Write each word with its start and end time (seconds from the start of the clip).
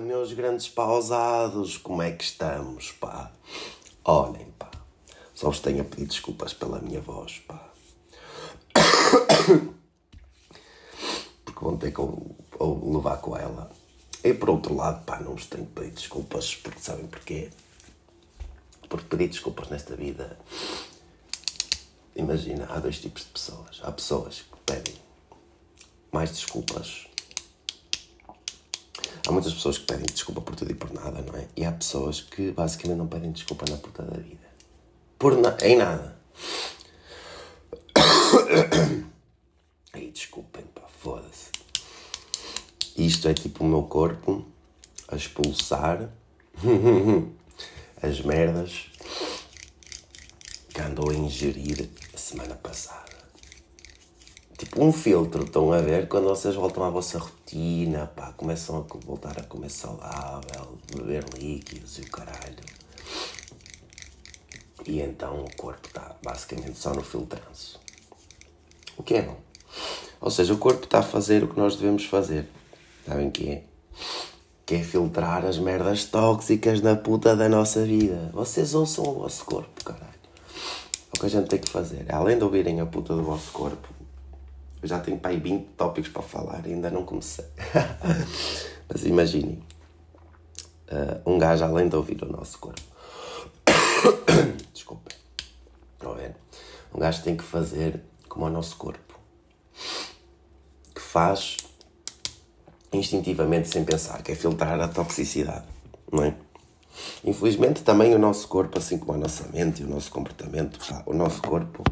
meus 0.00 0.32
grandes 0.32 0.68
pausados, 0.68 1.76
como 1.76 2.02
é 2.02 2.12
que 2.12 2.24
estamos, 2.24 2.92
pá? 2.92 3.30
Olhem, 4.04 4.46
pá, 4.58 4.70
só 5.34 5.48
vos 5.48 5.60
tenho 5.60 5.82
a 5.82 5.84
pedir 5.84 6.06
desculpas 6.06 6.52
pela 6.52 6.80
minha 6.80 7.00
voz, 7.00 7.38
pá. 7.46 7.70
Porque 11.44 11.64
vão 11.64 11.76
ter 11.76 11.92
que 11.92 12.00
ou 12.00 12.92
levar 12.92 13.18
com 13.18 13.36
ela. 13.36 13.70
E 14.22 14.34
por 14.34 14.50
outro 14.50 14.74
lado, 14.74 15.04
pá, 15.04 15.20
não 15.20 15.32
vos 15.32 15.46
tenho 15.46 15.66
que 15.66 15.72
pedir 15.72 15.92
desculpas, 15.92 16.54
porque 16.56 16.80
sabem 16.80 17.06
porquê? 17.06 17.50
Porque 18.88 19.06
pedir 19.06 19.28
desculpas 19.28 19.68
nesta 19.68 19.94
vida. 19.94 20.38
Imagina, 22.16 22.66
há 22.68 22.80
dois 22.80 23.00
tipos 23.00 23.22
de 23.22 23.28
pessoas. 23.28 23.80
Há 23.82 23.92
pessoas 23.92 24.42
que 24.42 24.58
pedem 24.66 24.96
mais 26.10 26.30
desculpas 26.32 27.07
Há 29.28 29.32
muitas 29.32 29.52
pessoas 29.52 29.76
que 29.76 29.84
pedem 29.84 30.06
desculpa 30.06 30.40
por 30.40 30.56
tudo 30.56 30.70
e 30.70 30.74
por 30.74 30.90
nada, 30.90 31.20
não 31.20 31.38
é? 31.38 31.46
E 31.54 31.62
há 31.62 31.70
pessoas 31.70 32.22
que 32.22 32.50
basicamente 32.50 32.96
não 32.96 33.06
pedem 33.06 33.30
desculpa 33.30 33.66
na 33.70 33.76
puta 33.76 34.02
da 34.02 34.16
vida. 34.16 34.48
Por 35.18 35.36
na... 35.36 35.54
em 35.60 35.76
nada. 35.76 36.16
Aí, 39.92 40.10
desculpem, 40.10 40.64
pá, 40.74 40.80
foda-se. 41.02 41.50
Isto 42.96 43.28
é 43.28 43.34
tipo 43.34 43.64
o 43.64 43.66
meu 43.66 43.82
corpo 43.82 44.46
a 45.08 45.16
expulsar 45.16 46.08
as 48.00 48.22
merdas 48.22 48.86
que 50.70 50.80
andou 50.80 51.10
a 51.10 51.14
ingerir 51.14 51.90
a 52.14 52.16
semana 52.16 52.54
passada 52.54 53.07
tipo 54.58 54.84
um 54.84 54.92
filtro, 54.92 55.44
estão 55.44 55.72
a 55.72 55.80
ver? 55.80 56.08
Quando 56.08 56.24
vocês 56.24 56.54
voltam 56.56 56.82
à 56.82 56.90
vossa 56.90 57.16
rotina, 57.18 58.08
pá, 58.08 58.32
começam 58.36 58.76
a 58.76 58.96
voltar 59.06 59.38
a 59.38 59.44
comer 59.44 59.70
saudável, 59.70 60.76
beber 60.92 61.24
líquidos 61.38 61.98
e 61.98 62.00
o 62.02 62.10
caralho. 62.10 62.56
E 64.84 65.00
então 65.00 65.44
o 65.44 65.56
corpo 65.56 65.86
está 65.86 66.16
basicamente 66.22 66.76
só 66.76 66.92
no 66.92 67.02
filtranço. 67.02 67.78
O 68.96 69.02
que 69.02 69.14
é 69.14 69.22
bom. 69.22 69.36
Ou 70.20 70.30
seja, 70.30 70.52
o 70.52 70.58
corpo 70.58 70.84
está 70.84 70.98
a 70.98 71.02
fazer 71.02 71.44
o 71.44 71.48
que 71.48 71.58
nós 71.58 71.76
devemos 71.76 72.04
fazer. 72.04 72.48
Sabem 73.06 73.30
que 73.30 73.48
é? 73.48 73.62
Que 74.66 74.74
é 74.76 74.82
filtrar 74.82 75.44
as 75.44 75.58
merdas 75.58 76.04
tóxicas 76.06 76.80
na 76.80 76.96
puta 76.96 77.36
da 77.36 77.48
nossa 77.48 77.84
vida. 77.84 78.30
Vocês 78.32 78.74
ouçam 78.74 79.04
o 79.04 79.14
vosso 79.20 79.44
corpo, 79.44 79.84
caralho. 79.84 80.08
É 80.08 81.16
o 81.16 81.20
que 81.20 81.26
a 81.26 81.30
gente 81.30 81.48
tem 81.48 81.60
que 81.60 81.70
fazer. 81.70 82.06
Além 82.12 82.36
de 82.36 82.44
ouvirem 82.44 82.80
a 82.80 82.86
puta 82.86 83.14
do 83.14 83.22
vosso 83.22 83.52
corpo, 83.52 83.88
eu 84.82 84.88
já 84.88 85.00
tenho 85.00 85.18
para 85.18 85.30
aí 85.30 85.38
20 85.38 85.64
tópicos 85.76 86.10
para 86.10 86.22
falar, 86.22 86.62
ainda 86.64 86.90
não 86.90 87.04
comecei. 87.04 87.44
Mas 88.88 89.04
imaginem, 89.04 89.62
uh, 90.90 91.30
um 91.30 91.38
gajo 91.38 91.64
além 91.64 91.88
de 91.88 91.96
ouvir 91.96 92.22
o 92.22 92.30
nosso 92.30 92.58
corpo. 92.58 92.80
Desculpem. 94.72 95.16
Não 96.02 96.16
é? 96.16 96.34
Um 96.94 96.98
gajo 96.98 97.22
tem 97.22 97.36
que 97.36 97.44
fazer 97.44 98.00
como 98.28 98.46
o 98.46 98.50
nosso 98.50 98.76
corpo. 98.76 99.18
Que 100.94 101.00
faz 101.00 101.56
instintivamente 102.92 103.68
sem 103.68 103.84
pensar, 103.84 104.22
que 104.22 104.32
é 104.32 104.34
filtrar 104.34 104.80
a 104.80 104.88
toxicidade, 104.88 105.66
não 106.10 106.24
é? 106.24 106.34
Infelizmente 107.24 107.82
também 107.82 108.14
o 108.14 108.18
nosso 108.18 108.48
corpo, 108.48 108.78
assim 108.78 108.98
como 108.98 109.12
a 109.12 109.16
nossa 109.18 109.46
mente 109.48 109.82
e 109.82 109.84
o 109.84 109.88
nosso 109.88 110.10
comportamento, 110.10 110.80
o 111.06 111.12
nosso 111.12 111.42
corpo 111.42 111.84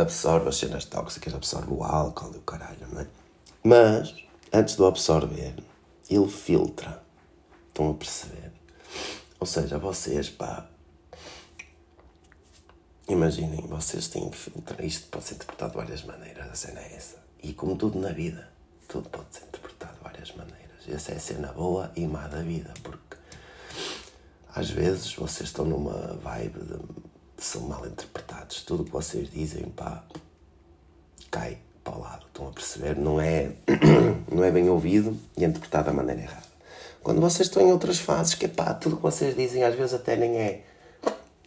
absorve 0.00 0.48
as 0.48 0.56
cenas 0.56 0.84
tóxicas, 0.84 1.34
absorve 1.34 1.72
o 1.72 1.82
álcool 1.82 2.32
e 2.34 2.38
o 2.38 2.42
caralho, 2.42 2.86
não 2.92 3.00
é? 3.00 3.06
Mas, 3.62 4.14
antes 4.52 4.76
de 4.76 4.82
o 4.82 4.86
absorver, 4.86 5.54
ele 6.08 6.28
filtra. 6.28 7.02
Estão 7.68 7.90
a 7.90 7.94
perceber? 7.94 8.52
Ou 9.38 9.46
seja, 9.46 9.78
vocês, 9.78 10.28
pá. 10.28 10.66
Imaginem, 13.08 13.66
vocês 13.66 14.08
têm 14.08 14.28
que 14.28 14.36
filtrar. 14.36 14.84
Isto 14.84 15.08
pode 15.08 15.24
ser 15.24 15.34
interpretado 15.34 15.72
de 15.72 15.78
várias 15.78 16.04
maneiras, 16.04 16.50
a 16.50 16.54
cena 16.54 16.80
é 16.80 16.94
essa. 16.94 17.16
E 17.42 17.52
como 17.52 17.76
tudo 17.76 17.98
na 17.98 18.12
vida, 18.12 18.50
tudo 18.88 19.08
pode 19.08 19.26
ser 19.30 19.44
interpretado 19.44 19.96
de 19.96 20.02
várias 20.02 20.32
maneiras. 20.32 20.88
Essa 20.88 21.12
é 21.12 21.16
a 21.16 21.20
cena 21.20 21.52
boa 21.52 21.92
e 21.94 22.06
má 22.06 22.26
da 22.26 22.42
vida, 22.42 22.72
porque 22.82 23.16
às 24.54 24.70
vezes 24.70 25.14
vocês 25.14 25.48
estão 25.48 25.64
numa 25.64 26.14
vibe 26.14 26.60
de 26.60 27.44
são 27.44 27.62
mal 27.62 27.86
Tudo 28.64 28.82
o 28.82 28.86
que 28.86 28.92
vocês 28.92 29.30
dizem, 29.30 29.64
pá, 29.64 30.04
cai 31.30 31.58
para 31.84 31.96
o 31.96 32.00
lado. 32.00 32.26
Estão 32.26 32.48
a 32.48 32.52
perceber? 32.52 32.96
Não 32.96 33.20
é, 33.20 33.52
não 34.30 34.44
é 34.44 34.50
bem 34.50 34.68
ouvido 34.68 35.16
e 35.36 35.44
é 35.44 35.48
interpretado 35.48 35.86
da 35.86 35.92
maneira 35.92 36.22
errada. 36.22 36.48
Quando 37.02 37.20
vocês 37.20 37.48
estão 37.48 37.62
em 37.62 37.72
outras 37.72 37.98
fases, 37.98 38.34
que 38.34 38.48
pá, 38.48 38.74
tudo 38.74 38.94
o 38.94 38.96
que 38.96 39.02
vocês 39.02 39.34
dizem 39.34 39.62
às 39.62 39.74
vezes 39.74 39.94
até 39.94 40.16
nem 40.16 40.36
é 40.38 40.64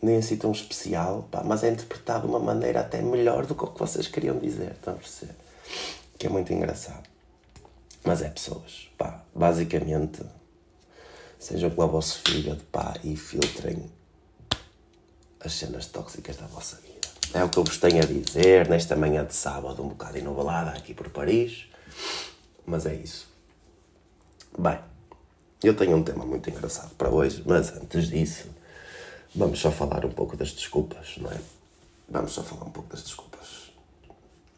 nem 0.01 0.17
assim 0.17 0.35
tão 0.35 0.51
especial, 0.51 1.27
pá, 1.29 1.43
mas 1.43 1.63
é 1.63 1.69
interpretado 1.69 2.21
de 2.21 2.27
uma 2.27 2.39
maneira 2.39 2.79
até 2.79 3.01
melhor 3.01 3.45
do 3.45 3.53
que 3.53 3.63
o 3.63 3.67
que 3.67 3.79
vocês 3.79 4.07
queriam 4.07 4.39
dizer. 4.39 4.71
Estão 4.71 4.95
a 4.95 4.97
perceber? 4.97 5.35
Que 6.17 6.25
é 6.25 6.29
muito 6.29 6.51
engraçado. 6.51 7.07
Mas 8.03 8.21
é 8.23 8.29
pessoas, 8.29 8.89
pá, 8.97 9.23
basicamente, 9.35 10.23
sejam 11.37 11.69
com 11.69 11.83
o 11.83 11.87
vosso 11.87 12.19
fígado, 12.25 12.63
pá, 12.71 12.95
e 13.03 13.15
filtrem 13.15 13.91
as 15.39 15.53
cenas 15.53 15.85
tóxicas 15.85 16.37
da 16.37 16.47
vossa 16.47 16.77
vida. 16.77 16.90
É 17.33 17.43
o 17.43 17.49
que 17.49 17.57
eu 17.57 17.63
vos 17.63 17.77
tenho 17.77 18.03
a 18.03 18.05
dizer 18.05 18.67
nesta 18.67 18.95
manhã 18.95 19.25
de 19.25 19.33
sábado, 19.33 19.81
um 19.81 19.89
bocado 19.89 20.17
inovalada 20.17 20.71
aqui 20.71 20.93
por 20.93 21.09
Paris. 21.09 21.65
Mas 22.65 22.85
é 22.85 22.93
isso. 22.93 23.27
Bem, 24.57 24.79
eu 25.63 25.75
tenho 25.75 25.95
um 25.95 26.03
tema 26.03 26.25
muito 26.25 26.49
engraçado 26.49 26.93
para 26.95 27.09
hoje, 27.09 27.41
mas 27.45 27.75
antes 27.75 28.09
disso, 28.09 28.49
vamos 29.33 29.59
só 29.59 29.71
falar 29.71 30.05
um 30.05 30.11
pouco 30.11 30.35
das 30.35 30.51
desculpas, 30.51 31.17
não 31.17 31.31
é? 31.31 31.39
Vamos 32.09 32.33
só 32.33 32.43
falar 32.43 32.65
um 32.65 32.71
pouco 32.71 32.89
das 32.89 33.03
desculpas. 33.03 33.71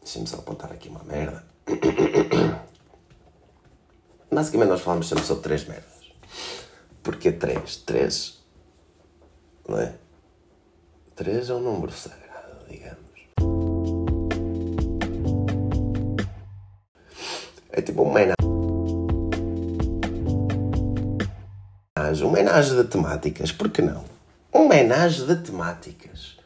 Deixem-me 0.02 0.26
só 0.26 0.38
apontar 0.38 0.72
aqui 0.72 0.88
uma 0.88 1.04
merda. 1.04 1.44
Basicamente, 4.30 4.68
nós 4.68 4.80
falamos 4.80 5.08
sempre 5.08 5.24
sobre 5.24 5.44
três 5.44 5.64
merdas. 5.64 6.12
Porquê 7.04 7.30
três? 7.30 7.76
Três, 7.76 8.38
não 9.68 9.78
é? 9.78 9.94
3 11.16 11.48
é 11.48 11.54
um 11.54 11.60
número 11.60 11.92
sagrado, 11.92 12.23
digamos. 12.68 13.04
É 17.70 17.82
tipo 17.82 18.02
um 18.02 18.10
homenagem. 18.10 18.34
Um 22.22 22.28
homenagem 22.28 22.76
de 22.76 22.84
temáticas, 22.84 23.50
por 23.50 23.70
que 23.70 23.82
não? 23.82 24.04
Um 24.52 24.66
homenagem 24.66 25.26
de 25.26 25.36
temáticas. 25.36 26.38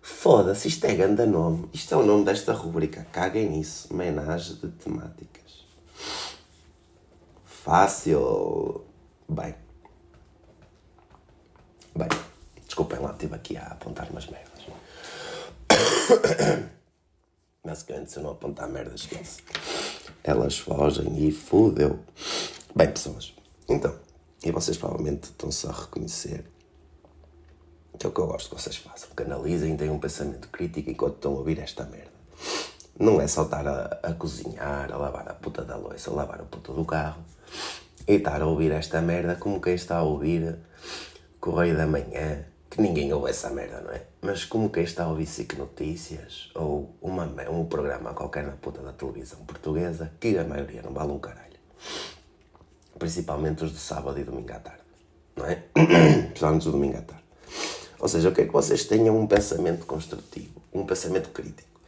Foda-se, 0.00 0.68
isto 0.68 0.84
é 0.86 0.94
grande 0.94 1.26
nome. 1.26 1.68
Isto 1.72 1.94
é 1.94 1.96
o 1.98 2.02
nome 2.02 2.24
desta 2.24 2.52
rubrica. 2.52 3.06
Caguem 3.12 3.50
nisso. 3.50 3.92
Homenagem 3.92 4.56
de 4.56 4.68
temáticas. 4.68 5.66
Fácil. 7.44 8.84
Bem. 9.28 9.54
Bem. 11.94 12.08
Desculpem 12.66 13.00
lá, 13.00 13.12
estive 13.12 13.34
aqui 13.34 13.56
a 13.56 13.66
apontar 13.66 14.10
umas 14.10 14.26
merdas. 14.26 14.49
Basicamente, 17.64 18.12
se 18.12 18.18
eu 18.18 18.22
não 18.22 18.30
apontar 18.30 18.68
merdas, 18.68 19.00
esquece. 19.00 19.42
Elas 20.24 20.58
fogem 20.58 21.26
e 21.26 21.32
fudeu. 21.32 21.98
Bem, 22.74 22.90
pessoas, 22.90 23.34
então, 23.68 23.94
e 24.44 24.50
vocês 24.50 24.76
provavelmente 24.76 25.24
estão-se 25.24 25.66
a 25.66 25.72
reconhecer 25.72 26.44
que 28.00 28.06
é 28.06 28.08
o 28.08 28.12
que 28.12 28.18
eu 28.18 28.26
gosto 28.26 28.48
que 28.48 28.62
vocês 28.62 28.76
façam. 28.76 29.10
Canalizem, 29.14 29.76
tenham 29.76 29.94
um 29.94 29.98
pensamento 29.98 30.48
crítico 30.48 30.88
enquanto 30.88 31.16
estão 31.16 31.32
a 31.32 31.36
ouvir 31.36 31.58
esta 31.58 31.84
merda. 31.84 32.10
Não 32.98 33.20
é 33.20 33.28
só 33.28 33.42
estar 33.42 33.66
a, 33.68 34.00
a 34.02 34.14
cozinhar, 34.14 34.90
a 34.90 34.96
lavar 34.96 35.28
a 35.28 35.34
puta 35.34 35.62
da 35.62 35.76
louça, 35.76 36.10
a 36.10 36.14
lavar 36.14 36.40
a 36.40 36.44
puta 36.44 36.72
do 36.72 36.82
carro 36.82 37.22
e 38.08 38.14
estar 38.14 38.40
a 38.40 38.46
ouvir 38.46 38.72
esta 38.72 39.02
merda 39.02 39.36
como 39.36 39.60
quem 39.60 39.74
está 39.74 39.98
a 39.98 40.02
ouvir 40.02 40.56
Correio 41.38 41.76
da 41.76 41.86
Manhã, 41.86 42.46
que 42.70 42.80
ninguém 42.80 43.12
ouve 43.12 43.30
essa 43.30 43.50
merda, 43.50 43.80
não 43.80 43.90
é? 43.90 44.02
Mas 44.22 44.44
como 44.44 44.70
quem 44.70 44.84
está 44.84 45.04
a 45.04 45.08
ouvir 45.08 45.26
SIC 45.26 45.54
Notícias 45.54 46.50
ou 46.54 46.94
uma, 47.02 47.24
um 47.50 47.66
programa 47.66 48.14
qualquer 48.14 48.44
na 48.44 48.52
puta 48.52 48.80
da 48.80 48.92
televisão 48.92 49.40
portuguesa, 49.40 50.12
que 50.20 50.38
a 50.38 50.44
maioria 50.44 50.80
não 50.80 50.92
vale 50.92 51.10
um 51.10 51.18
caralho. 51.18 51.58
Principalmente 52.96 53.64
os 53.64 53.72
de 53.72 53.78
sábado 53.78 54.20
e 54.20 54.24
domingo 54.24 54.52
à 54.52 54.60
tarde, 54.60 54.82
não 55.34 55.46
é? 55.46 55.64
Principalmente 56.28 56.66
os 56.66 56.72
domingo 56.72 56.98
à 56.98 57.02
tarde. 57.02 57.24
Ou 57.98 58.08
seja, 58.08 58.28
eu 58.28 58.32
quero 58.32 58.46
que 58.46 58.52
vocês 58.52 58.84
tenham 58.84 59.18
um 59.18 59.26
pensamento 59.26 59.84
construtivo, 59.84 60.62
um 60.72 60.86
pensamento 60.86 61.30
crítico. 61.30 61.80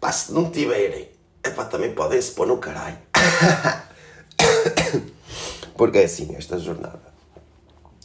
Pá, 0.00 0.10
se 0.10 0.32
não 0.32 0.50
tiverem, 0.50 1.08
epá, 1.44 1.64
também 1.64 1.94
podem 1.94 2.20
se 2.20 2.32
pôr 2.32 2.46
no 2.46 2.58
caralho. 2.58 2.98
Porque 5.76 5.98
é 5.98 6.04
assim, 6.04 6.34
esta 6.34 6.58
jornada 6.58 7.00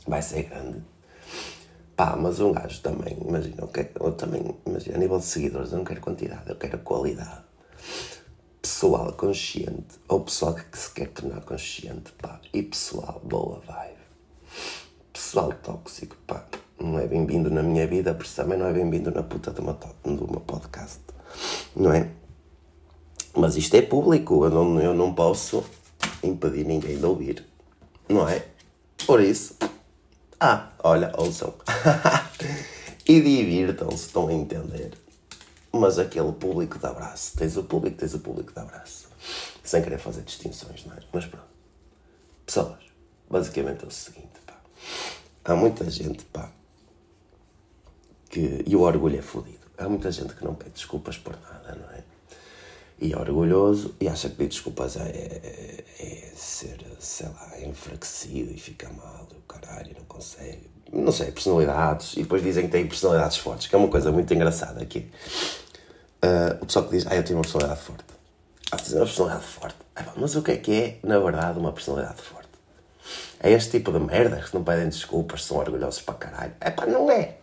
vai 0.07 0.21
ser 0.21 0.43
grande 0.43 0.92
Pá, 1.95 2.15
mas 2.15 2.39
um 2.39 2.51
gajo 2.51 2.81
também, 2.81 3.17
imagina, 3.21 3.57
eu, 3.59 3.67
quero, 3.67 3.89
eu 3.99 4.11
também, 4.13 4.43
imagina, 4.65 4.95
a 4.95 4.99
nível 4.99 5.19
de 5.19 5.25
seguidores, 5.25 5.71
eu 5.71 5.77
não 5.77 5.85
quero 5.85 6.01
quantidade, 6.01 6.49
eu 6.49 6.55
quero 6.55 6.79
qualidade. 6.79 7.43
pessoal 8.61 9.13
consciente 9.13 9.99
ou 10.07 10.21
pessoal 10.21 10.55
que 10.55 10.77
se 10.77 10.91
quer 10.91 11.09
tornar 11.09 11.41
consciente, 11.41 12.11
pá, 12.13 12.39
e 12.51 12.63
pessoal 12.63 13.21
boa 13.23 13.59
vibe. 13.59 14.03
Pessoal 15.11 15.53
tóxico, 15.61 16.15
pá, 16.25 16.47
não 16.79 16.97
é 16.97 17.05
bem-vindo 17.05 17.51
na 17.51 17.61
minha 17.61 17.85
vida, 17.85 18.13
por 18.15 18.25
isso 18.25 18.35
também 18.37 18.57
não 18.57 18.65
é 18.65 18.73
bem-vindo 18.73 19.11
na 19.11 19.21
puta 19.21 19.51
de 19.51 19.61
uma, 19.61 19.73
de 20.03 20.23
uma 20.23 20.39
podcast, 20.39 20.99
não 21.75 21.93
é? 21.93 22.09
Mas 23.35 23.55
isto 23.55 23.75
é 23.75 23.81
público, 23.83 24.45
eu 24.45 24.49
não, 24.49 24.79
eu 24.79 24.93
não 24.95 25.13
posso 25.13 25.63
impedir 26.23 26.65
ninguém 26.65 26.97
de 26.97 27.05
ouvir, 27.05 27.45
não 28.09 28.27
é? 28.27 28.45
Por 29.05 29.21
isso, 29.21 29.57
ah, 30.45 30.73
olha, 30.83 31.09
ouçam. 31.17 31.53
e 33.07 33.21
divirtam-se, 33.21 34.07
estão 34.07 34.27
a 34.27 34.33
entender. 34.33 34.91
Mas 35.71 35.97
aquele 35.97 36.33
público 36.33 36.77
de 36.77 36.85
abraço, 36.85 37.37
tens 37.37 37.55
o 37.55 37.63
público, 37.63 37.95
tens 37.95 38.13
o 38.13 38.19
público 38.19 38.51
de 38.51 38.59
abraço. 38.59 39.07
Sem 39.63 39.81
querer 39.81 39.99
fazer 39.99 40.23
distinções, 40.23 40.85
não 40.85 40.95
é? 40.95 40.99
Mas 41.13 41.25
pronto. 41.27 41.47
Pessoas, 42.45 42.83
basicamente 43.29 43.85
é 43.85 43.87
o 43.87 43.91
seguinte, 43.91 44.37
pá. 44.45 44.55
Há 45.45 45.55
muita 45.55 45.89
gente, 45.89 46.25
pá, 46.25 46.51
que. 48.29 48.65
E 48.67 48.75
o 48.75 48.81
orgulho 48.81 49.17
é 49.17 49.21
fodido. 49.21 49.65
Há 49.77 49.87
muita 49.87 50.11
gente 50.11 50.35
que 50.35 50.43
não 50.43 50.55
pede 50.55 50.71
desculpas 50.71 51.17
por 51.17 51.39
nada, 51.39 51.73
não 51.73 51.89
é? 51.91 52.03
E 53.03 53.11
é 53.11 53.17
orgulhoso 53.17 53.93
e 53.99 54.07
acha 54.07 54.29
que 54.29 54.35
pedir 54.35 54.51
desculpas 54.51 54.95
é, 54.95 55.01
é, 55.01 55.83
é 55.99 56.31
ser, 56.33 56.77
sei 56.99 57.27
lá, 57.27 57.59
enfraquecido 57.59 58.53
e 58.53 58.57
fica 58.57 58.89
mal, 58.93 59.27
o 59.29 59.41
caralho, 59.41 59.93
não 59.97 60.05
consegue. 60.05 60.71
Não 60.89 61.11
sei, 61.11 61.29
personalidades. 61.29 62.13
E 62.13 62.21
depois 62.23 62.41
dizem 62.41 62.65
que 62.65 62.71
tem 62.71 62.87
personalidades 62.87 63.35
fortes, 63.35 63.67
que 63.67 63.75
é 63.75 63.77
uma 63.77 63.89
coisa 63.89 64.09
muito 64.09 64.33
engraçada 64.33 64.81
aqui. 64.81 65.11
Uh, 66.23 66.63
o 66.63 66.65
pessoal 66.65 66.85
que 66.85 66.91
diz, 66.91 67.05
ah, 67.05 67.13
eu 67.13 67.23
tenho 67.25 67.39
uma 67.39 67.41
personalidade 67.41 67.81
forte. 67.81 68.05
Ah, 68.71 68.77
tens 68.77 68.93
uma 68.93 69.05
personalidade 69.05 69.45
forte. 69.47 69.77
Ah, 69.97 70.05
mas 70.15 70.35
o 70.37 70.41
que 70.41 70.51
é 70.51 70.57
que 70.57 70.71
é, 70.71 70.99
na 71.03 71.19
verdade, 71.19 71.59
uma 71.59 71.73
personalidade 71.73 72.21
forte? 72.21 72.47
É 73.41 73.51
este 73.51 73.71
tipo 73.71 73.91
de 73.91 73.99
merda 73.99 74.37
que 74.37 74.55
não 74.55 74.63
pedem 74.63 74.87
desculpas, 74.87 75.43
são 75.43 75.57
orgulhosos 75.57 76.01
para 76.01 76.13
caralho. 76.13 76.53
É 76.61 76.71
pá, 76.71 76.85
não 76.85 77.11
é. 77.11 77.35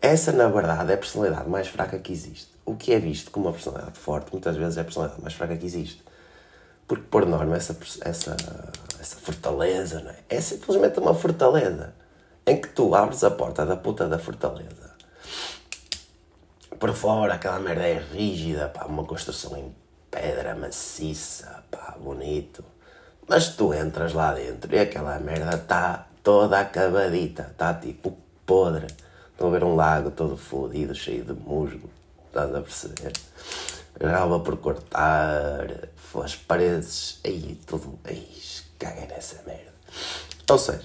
Essa, 0.00 0.32
na 0.32 0.48
verdade, 0.48 0.92
é 0.92 0.94
a 0.94 0.98
personalidade 0.98 1.48
mais 1.48 1.68
fraca 1.68 1.98
que 1.98 2.12
existe. 2.12 2.48
O 2.64 2.76
que 2.76 2.92
é 2.92 2.98
visto 2.98 3.30
como 3.30 3.46
uma 3.46 3.52
personalidade 3.52 3.98
forte, 3.98 4.30
muitas 4.32 4.56
vezes 4.56 4.76
é 4.76 4.82
a 4.82 4.84
personalidade 4.84 5.22
mais 5.22 5.34
fraca 5.34 5.56
que 5.56 5.66
existe. 5.66 6.02
Porque, 6.86 7.04
por 7.10 7.26
norma, 7.26 7.56
essa, 7.56 7.76
essa, 8.02 8.36
essa 9.00 9.16
fortaleza 9.16 10.00
não 10.00 10.10
é? 10.10 10.16
é 10.28 10.40
simplesmente 10.40 10.98
uma 11.00 11.14
fortaleza 11.14 11.94
em 12.46 12.60
que 12.60 12.68
tu 12.68 12.94
abres 12.94 13.22
a 13.24 13.30
porta 13.30 13.66
da 13.66 13.76
puta 13.76 14.08
da 14.08 14.18
fortaleza. 14.18 14.88
Por 16.78 16.94
fora, 16.94 17.34
aquela 17.34 17.58
merda 17.58 17.86
é 17.86 17.98
rígida, 17.98 18.68
pá, 18.68 18.86
uma 18.86 19.04
construção 19.04 19.56
em 19.56 19.74
pedra 20.10 20.54
maciça, 20.54 21.64
pá, 21.70 21.96
bonito. 22.00 22.64
Mas 23.28 23.48
tu 23.48 23.74
entras 23.74 24.14
lá 24.14 24.32
dentro 24.32 24.74
e 24.74 24.78
aquela 24.78 25.18
merda 25.18 25.56
está 25.56 26.06
toda 26.22 26.60
acabadita, 26.60 27.48
está 27.50 27.74
tipo 27.74 28.16
podre. 28.46 28.86
Estão 29.38 29.50
a 29.50 29.52
ver 29.52 29.62
um 29.62 29.76
lago 29.76 30.10
todo 30.10 30.36
fodido, 30.36 30.92
cheio 30.96 31.24
de 31.24 31.32
musgo. 31.32 31.88
Estás 32.26 32.52
a 32.52 32.60
perceber? 32.60 33.12
Ralva 34.02 34.40
por 34.40 34.56
cortar, 34.56 35.90
as 36.24 36.34
paredes, 36.34 37.20
aí 37.24 37.56
tudo, 37.64 37.96
aí, 38.02 38.28
caguei 38.80 39.06
nessa 39.06 39.40
merda. 39.46 39.72
Ou 40.50 40.58
seja, 40.58 40.82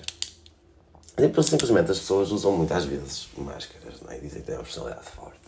simplesmente 1.42 1.90
as 1.90 1.98
pessoas 1.98 2.30
usam 2.30 2.52
muitas 2.52 2.86
vezes 2.86 3.28
máscaras, 3.36 4.00
não 4.02 4.12
é? 4.12 4.20
Dizem 4.20 4.42
que 4.42 4.46
têm 4.46 4.56
uma 4.56 4.64
personalidade 4.64 5.10
forte. 5.10 5.40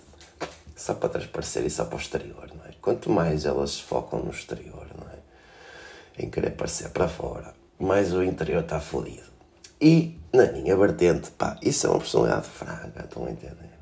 Só 0.76 0.96
para 0.96 1.10
transparecer 1.10 1.64
e 1.64 1.70
só 1.70 1.86
para 1.86 1.98
o 1.98 2.02
exterior, 2.02 2.50
não 2.56 2.66
é? 2.66 2.72
Quanto 2.82 3.12
mais 3.12 3.46
elas 3.46 3.80
focam 3.80 4.18
no 4.18 4.32
exterior, 4.32 4.88
não 5.00 5.08
é? 5.12 6.24
Em 6.24 6.32
querer 6.32 6.56
parecer 6.56 6.90
para 6.90 7.08
fora, 7.08 7.54
mais 7.78 8.12
o 8.16 8.24
interior 8.24 8.64
está 8.64 8.80
fodido. 8.80 9.35
E, 9.80 10.20
na 10.34 10.52
minha 10.52 10.76
vertente, 10.78 11.32
pá, 11.32 11.58
isso 11.62 11.88
é 11.88 11.90
uma 11.90 12.00
personalidade 12.00 12.48
fraca, 12.48 13.04
estão 13.04 13.26
a 13.26 13.32
entender? 13.32 13.76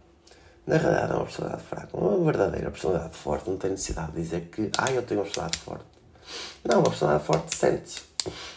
Na 0.65 0.77
realidade 0.77 1.11
é 1.11 1.15
uma 1.15 1.25
personalidade 1.25 1.63
fraca. 1.63 1.97
Uma 1.97 2.25
verdadeira 2.25 2.71
personalidade 2.71 3.17
forte 3.17 3.49
não 3.49 3.57
tem 3.57 3.71
necessidade 3.71 4.13
de 4.13 4.21
dizer 4.21 4.41
que, 4.49 4.71
ah, 4.77 4.91
eu 4.91 5.03
tenho 5.03 5.19
uma 5.19 5.25
personalidade 5.25 5.63
forte. 5.63 5.85
Não, 6.63 6.79
uma 6.79 6.89
personalidade 6.89 7.25
forte 7.25 7.55
sente-se. 7.55 8.01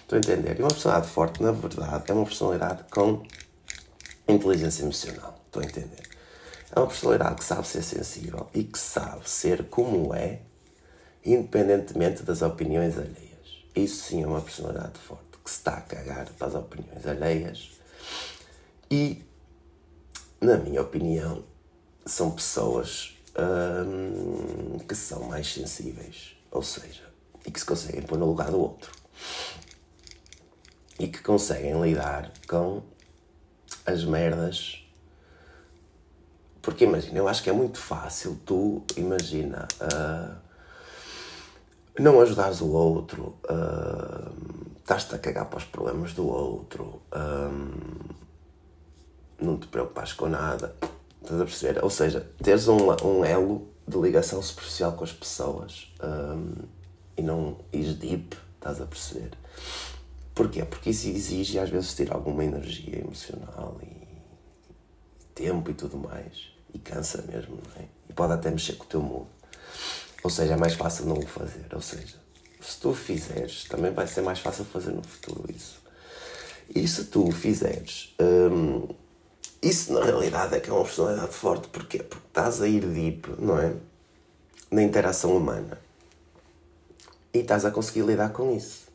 Estou 0.02 0.16
a 0.16 0.18
entender? 0.18 0.58
E 0.58 0.62
uma 0.62 0.68
personalidade 0.68 1.12
forte, 1.12 1.42
na 1.42 1.50
verdade, 1.50 2.04
é 2.10 2.14
uma 2.14 2.24
personalidade 2.24 2.84
com 2.90 3.22
inteligência 4.28 4.82
emocional. 4.82 5.38
Estou 5.46 5.62
a 5.62 5.64
entender? 5.64 6.02
É 6.74 6.78
uma 6.78 6.86
personalidade 6.86 7.36
que 7.36 7.44
sabe 7.44 7.66
ser 7.66 7.82
sensível 7.82 8.48
e 8.54 8.62
que 8.64 8.78
sabe 8.78 9.28
ser 9.28 9.64
como 9.64 10.14
é, 10.14 10.40
independentemente 11.24 12.22
das 12.22 12.42
opiniões 12.42 12.96
alheias. 12.96 13.26
Isso 13.74 14.04
sim 14.04 14.22
é 14.22 14.26
uma 14.26 14.40
personalidade 14.40 14.98
forte, 14.98 15.24
que 15.46 15.50
se 15.52 15.58
está 15.58 15.76
a 15.76 15.80
cagar 15.80 16.28
para 16.30 16.48
as 16.48 16.54
opiniões 16.56 17.06
alheias. 17.06 17.70
E, 18.90 19.24
na 20.40 20.56
minha 20.56 20.82
opinião, 20.82 21.44
são 22.04 22.32
pessoas 22.32 23.16
hum, 23.38 24.78
que 24.80 24.94
são 24.96 25.22
mais 25.22 25.52
sensíveis, 25.52 26.36
ou 26.50 26.64
seja, 26.64 27.04
e 27.46 27.50
que 27.52 27.60
se 27.60 27.64
conseguem 27.64 28.02
pôr 28.02 28.18
no 28.18 28.26
lugar 28.26 28.50
do 28.50 28.58
outro 28.58 28.90
e 30.98 31.06
que 31.06 31.22
conseguem 31.22 31.80
lidar 31.80 32.32
com 32.48 32.82
as 33.84 34.04
merdas. 34.04 34.84
Porque 36.60 36.84
imagina, 36.84 37.18
eu 37.18 37.28
acho 37.28 37.40
que 37.44 37.50
é 37.50 37.52
muito 37.52 37.78
fácil 37.78 38.36
tu, 38.44 38.82
imagina, 38.96 39.68
uh, 39.80 40.45
não 41.98 42.20
ajudares 42.20 42.60
o 42.60 42.68
outro, 42.68 43.36
uh, 43.50 44.34
estás-te 44.78 45.14
a 45.14 45.18
cagar 45.18 45.46
para 45.46 45.58
os 45.58 45.64
problemas 45.64 46.12
do 46.12 46.26
outro, 46.26 47.02
um, 47.14 48.14
não 49.40 49.58
te 49.58 49.66
preocupas 49.66 50.12
com 50.12 50.28
nada 50.28 50.74
Estás 51.26 51.40
a 51.40 51.44
perceber? 51.44 51.82
Ou 51.82 51.90
seja, 51.90 52.20
teres 52.40 52.68
um, 52.68 52.78
um 53.04 53.24
elo 53.24 53.68
de 53.86 53.98
ligação 53.98 54.40
superficial 54.40 54.92
com 54.92 55.02
as 55.02 55.12
pessoas 55.12 55.92
um, 56.00 56.52
e 57.16 57.22
não 57.22 57.58
ires 57.72 57.96
deep, 57.96 58.36
estás 58.54 58.80
a 58.80 58.86
perceber? 58.86 59.30
Porquê? 60.32 60.64
Porque 60.64 60.90
isso 60.90 61.08
exige 61.08 61.58
às 61.58 61.68
vezes 61.68 61.94
ter 61.94 62.12
alguma 62.12 62.44
energia 62.44 63.00
emocional 63.00 63.76
e 63.82 64.06
tempo 65.34 65.68
e 65.68 65.74
tudo 65.74 65.98
mais. 65.98 66.52
E 66.72 66.78
cansa 66.78 67.22
mesmo, 67.22 67.56
não 67.56 67.82
é? 67.82 67.86
E 68.08 68.12
pode 68.12 68.34
até 68.34 68.48
mexer 68.48 68.74
com 68.74 68.84
o 68.84 68.88
teu 68.88 69.02
mundo. 69.02 69.26
Ou 70.26 70.30
seja, 70.30 70.54
é 70.54 70.56
mais 70.56 70.74
fácil 70.74 71.06
não 71.06 71.18
o 71.18 71.24
fazer. 71.24 71.66
Ou 71.72 71.80
seja, 71.80 72.16
se 72.60 72.80
tu 72.80 72.92
fizeres, 72.92 73.62
também 73.66 73.92
vai 73.92 74.08
ser 74.08 74.22
mais 74.22 74.40
fácil 74.40 74.64
fazer 74.64 74.90
no 74.90 75.00
futuro 75.04 75.44
isso. 75.48 75.80
E 76.74 76.88
se 76.88 77.04
tu 77.04 77.30
fizeres, 77.30 78.12
hum, 78.20 78.88
isso 79.62 79.92
na 79.92 80.04
realidade 80.04 80.56
é 80.56 80.58
que 80.58 80.68
é 80.68 80.72
uma 80.72 80.82
personalidade 80.82 81.32
forte. 81.32 81.68
Porquê? 81.68 82.02
Porque 82.02 82.26
estás 82.26 82.60
a 82.60 82.66
ir 82.66 82.84
deep, 82.84 83.36
não 83.38 83.56
é? 83.56 83.76
Na 84.68 84.82
interação 84.82 85.36
humana. 85.36 85.78
E 87.32 87.38
estás 87.38 87.64
a 87.64 87.70
conseguir 87.70 88.02
lidar 88.02 88.30
com 88.30 88.52
isso. 88.52 88.88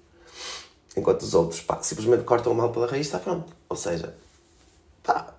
Enquanto 0.97 1.21
os 1.21 1.33
outros, 1.33 1.61
pá, 1.61 1.81
simplesmente 1.81 2.25
cortam 2.25 2.51
o 2.51 2.55
mal 2.55 2.73
pela 2.73 2.87
raiz, 2.87 3.07
está 3.07 3.19
pronto. 3.19 3.55
Ou 3.69 3.77
seja, 3.77 4.13
pá, 5.01 5.33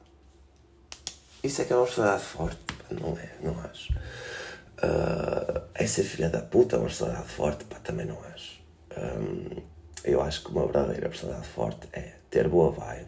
isso 1.44 1.60
é 1.60 1.66
que 1.66 1.72
é 1.74 1.76
uma 1.76 1.84
personalidade 1.84 2.24
forte. 2.24 2.58
Não 2.90 3.10
é, 3.18 3.36
não 3.42 3.60
acho. 3.60 3.92
Uh, 4.82 5.62
é 5.74 5.86
ser 5.86 6.02
filha 6.02 6.28
da 6.28 6.40
puta, 6.40 6.76
uma 6.76 6.86
personalidade 6.86 7.28
forte, 7.28 7.64
pá, 7.64 7.76
também 7.78 8.06
não 8.06 8.18
acho. 8.34 8.60
Um, 8.96 9.62
eu 10.04 10.20
acho 10.20 10.42
que 10.42 10.50
uma 10.50 10.64
verdadeira 10.64 11.08
personalidade 11.08 11.48
forte 11.48 11.88
é 11.92 12.14
ter 12.28 12.48
boa 12.48 12.70
vibe 12.72 13.06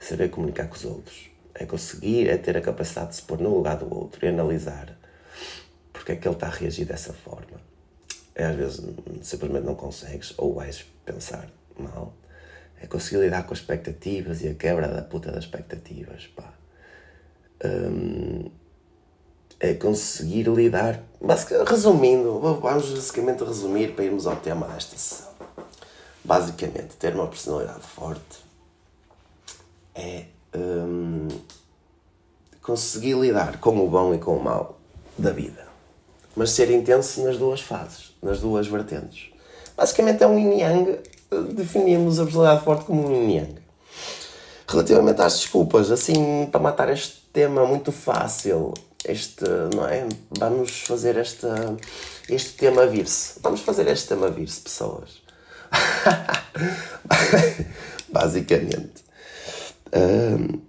saber 0.00 0.28
comunicar 0.28 0.68
com 0.68 0.74
os 0.74 0.84
outros. 0.84 1.30
É 1.54 1.64
conseguir, 1.64 2.28
é 2.28 2.36
ter 2.36 2.56
a 2.56 2.60
capacidade 2.60 3.10
de 3.10 3.16
se 3.16 3.22
pôr 3.22 3.38
no 3.40 3.54
lugar 3.54 3.76
do 3.76 3.92
outro 3.92 4.24
e 4.24 4.28
analisar 4.28 4.96
porque 6.04 6.12
é 6.12 6.16
que 6.16 6.28
ele 6.28 6.34
está 6.34 6.48
a 6.48 6.50
reagir 6.50 6.84
dessa 6.84 7.14
forma. 7.14 7.58
É, 8.34 8.44
às 8.44 8.56
vezes 8.56 8.84
simplesmente 9.22 9.64
não 9.64 9.74
consegues 9.74 10.34
ou 10.36 10.54
vais 10.54 10.84
pensar 11.04 11.48
mal. 11.78 12.14
É 12.78 12.86
conseguir 12.86 13.22
lidar 13.22 13.44
com 13.44 13.54
as 13.54 13.60
expectativas 13.60 14.42
e 14.42 14.48
a 14.48 14.54
quebra 14.54 14.88
da 14.88 15.00
puta 15.00 15.32
das 15.32 15.44
expectativas. 15.44 16.26
Pá. 16.26 16.52
Hum, 17.64 18.50
é 19.60 19.74
conseguir 19.74 20.48
lidar. 20.48 21.02
Basicamente, 21.20 21.68
resumindo, 21.68 22.38
vamos 22.38 22.60
basicamente 22.60 23.44
resumir 23.44 23.94
para 23.94 24.04
irmos 24.04 24.26
ao 24.26 24.36
tema 24.36 24.66
desta 24.66 24.96
sessão. 24.96 25.32
Basicamente, 26.22 26.96
ter 26.98 27.14
uma 27.14 27.26
personalidade 27.26 27.82
forte 27.82 28.44
é 29.94 30.24
hum, 30.56 31.28
conseguir 32.62 33.14
lidar 33.14 33.58
com 33.60 33.78
o 33.84 33.88
bom 33.88 34.14
e 34.14 34.18
com 34.18 34.36
o 34.36 34.42
mau 34.42 34.78
da 35.16 35.30
vida. 35.30 35.64
Mas 36.34 36.50
ser 36.50 36.70
intenso 36.70 37.22
nas 37.22 37.36
duas 37.36 37.60
fases, 37.60 38.12
nas 38.22 38.40
duas 38.40 38.66
vertentes. 38.66 39.30
Basicamente 39.76 40.22
é 40.22 40.26
um 40.26 40.38
yin 40.38 40.60
yang, 40.60 40.98
definimos 41.54 42.18
a 42.18 42.24
personalidade 42.24 42.64
forte 42.64 42.84
como 42.84 43.06
um 43.06 43.12
yin 43.12 43.36
yang. 43.36 43.54
Relativamente 44.66 45.20
às 45.20 45.38
desculpas, 45.40 45.90
assim, 45.90 46.46
para 46.50 46.60
matar 46.60 46.88
este 46.90 47.22
tema 47.32 47.64
muito 47.66 47.92
fácil, 47.92 48.72
este, 49.04 49.44
não 49.74 49.86
é? 49.86 50.06
Vamos 50.38 50.82
fazer 50.82 51.16
esta, 51.16 51.76
este 52.28 52.52
tema 52.52 52.86
vir-se. 52.86 53.40
Vamos 53.42 53.60
fazer 53.60 53.88
este 53.88 54.08
tema 54.08 54.30
vir-se, 54.30 54.60
pessoas. 54.60 55.22
Basicamente. 58.08 59.04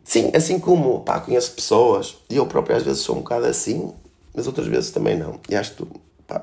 Sim, 0.03 0.31
assim 0.35 0.59
como 0.59 1.01
pá, 1.01 1.19
conheço 1.19 1.51
pessoas, 1.51 2.17
e 2.29 2.35
eu 2.35 2.45
próprio 2.45 2.77
às 2.77 2.83
vezes 2.83 3.01
sou 3.01 3.15
um 3.15 3.19
bocado 3.19 3.45
assim, 3.45 3.93
mas 4.33 4.47
outras 4.47 4.67
vezes 4.67 4.91
também 4.91 5.17
não. 5.17 5.39
E 5.49 5.55
acho 5.55 5.73
que 5.73 5.85
pá, 6.27 6.41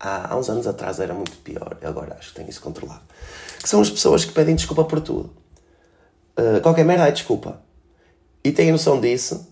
há, 0.00 0.32
há 0.32 0.36
uns 0.36 0.50
anos 0.50 0.66
atrás 0.66 1.00
era 1.00 1.14
muito 1.14 1.36
pior, 1.38 1.78
agora 1.82 2.16
acho 2.18 2.30
que 2.30 2.36
tenho 2.36 2.50
isso 2.50 2.60
controlado. 2.60 3.02
Que 3.62 3.68
são 3.68 3.80
as 3.80 3.88
pessoas 3.88 4.24
que 4.24 4.32
pedem 4.32 4.54
desculpa 4.54 4.84
por 4.84 5.00
tudo. 5.00 5.30
Uh, 6.38 6.60
qualquer 6.60 6.84
merda 6.84 7.08
é 7.08 7.12
desculpa. 7.12 7.60
E 8.44 8.52
têm 8.52 8.72
noção 8.72 9.00
disso, 9.00 9.46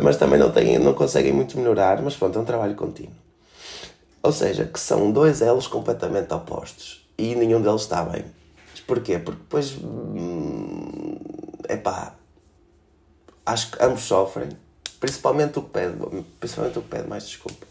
mas 0.00 0.16
também 0.16 0.38
não, 0.38 0.50
têm, 0.50 0.78
não 0.78 0.94
conseguem 0.94 1.32
muito 1.32 1.58
melhorar, 1.58 2.00
mas 2.00 2.16
pronto, 2.16 2.38
é 2.38 2.42
um 2.42 2.44
trabalho 2.44 2.74
contínuo. 2.74 3.14
Ou 4.22 4.32
seja, 4.32 4.64
que 4.64 4.78
são 4.78 5.10
dois 5.10 5.42
elos 5.42 5.66
completamente 5.66 6.32
opostos 6.32 7.04
e 7.18 7.34
nenhum 7.34 7.60
deles 7.60 7.82
está 7.82 8.02
bem. 8.04 8.24
Porquê? 8.86 9.18
Porque 9.18 9.40
depois. 9.40 9.72
hum, 9.82 11.18
pá. 11.82 12.14
Acho 13.44 13.70
que 13.72 13.82
ambos 13.82 14.02
sofrem. 14.02 14.50
Principalmente 15.00 15.58
o 15.58 15.62
que 15.62 15.70
pede, 15.70 15.96
principalmente 16.38 16.78
o 16.78 16.82
que 16.82 16.88
pede 16.88 17.08
mais 17.08 17.26
desculpa. 17.26 17.66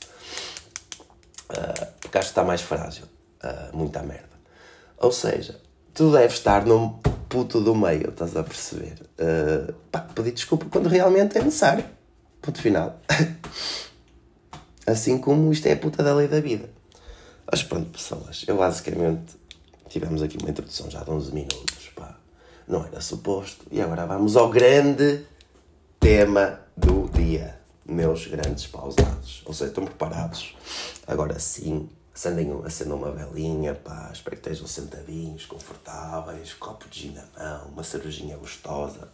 Uh, 1.50 1.86
porque 2.02 2.18
acho 2.18 2.28
que 2.28 2.32
está 2.32 2.44
mais 2.44 2.62
frágil. 2.62 3.06
Uh, 3.44 3.78
muita 3.78 4.02
merda. 4.02 4.30
Ou 4.98 5.12
seja, 5.12 5.60
tu 5.94 6.12
deves 6.12 6.34
estar 6.34 6.66
num 6.66 6.90
puto 7.30 7.62
do 7.62 7.74
meio, 7.74 8.10
estás 8.10 8.36
a 8.36 8.44
perceber? 8.44 9.02
Uh, 9.18 9.74
pá, 9.92 10.00
pedir 10.00 10.32
desculpa 10.32 10.66
quando 10.70 10.88
realmente 10.88 11.38
é 11.38 11.42
necessário. 11.42 11.86
Ponto 12.42 12.60
final. 12.60 13.00
assim 14.86 15.18
como 15.18 15.52
isto 15.52 15.68
é 15.68 15.74
a 15.74 15.78
puta 15.78 16.04
da 16.04 16.14
lei 16.14 16.28
da 16.28 16.40
vida. 16.40 16.70
Mas 17.50 17.64
pronto, 17.64 17.90
pessoas, 17.90 18.44
eu 18.48 18.58
basicamente 18.58 19.36
tivemos 19.90 20.22
aqui 20.24 20.38
uma 20.38 20.50
introdução 20.50 20.90
já 20.90 21.04
de 21.04 21.12
11 21.12 21.34
minutos, 21.34 21.92
pá. 21.96 22.18
Não 22.68 22.86
era 22.86 23.02
suposto. 23.02 23.66
E 23.72 23.82
agora 23.82 24.06
vamos 24.06 24.36
ao 24.36 24.50
grande 24.50 25.26
tema 26.00 26.62
do 26.76 27.10
dia. 27.10 27.60
Meus 27.86 28.26
grandes 28.28 28.66
pausados. 28.68 29.42
Ou 29.46 29.54
seja, 29.54 29.70
estão 29.70 29.84
preparados? 29.84 30.56
Agora 31.06 31.38
sim, 31.40 31.90
acendam 32.14 32.98
uma 32.98 33.12
velinha, 33.12 33.76
pá. 33.76 34.10
Espero 34.14 34.38
que 34.38 34.50
estejam 34.50 34.66
sentadinhos, 34.66 35.46
confortáveis, 35.46 36.54
copo 36.54 36.88
de 36.90 37.02
gin 37.02 37.14
na 37.14 37.26
mão, 37.38 37.68
uma 37.68 37.84
cervejinha 37.84 38.38
gostosa. 38.38 39.10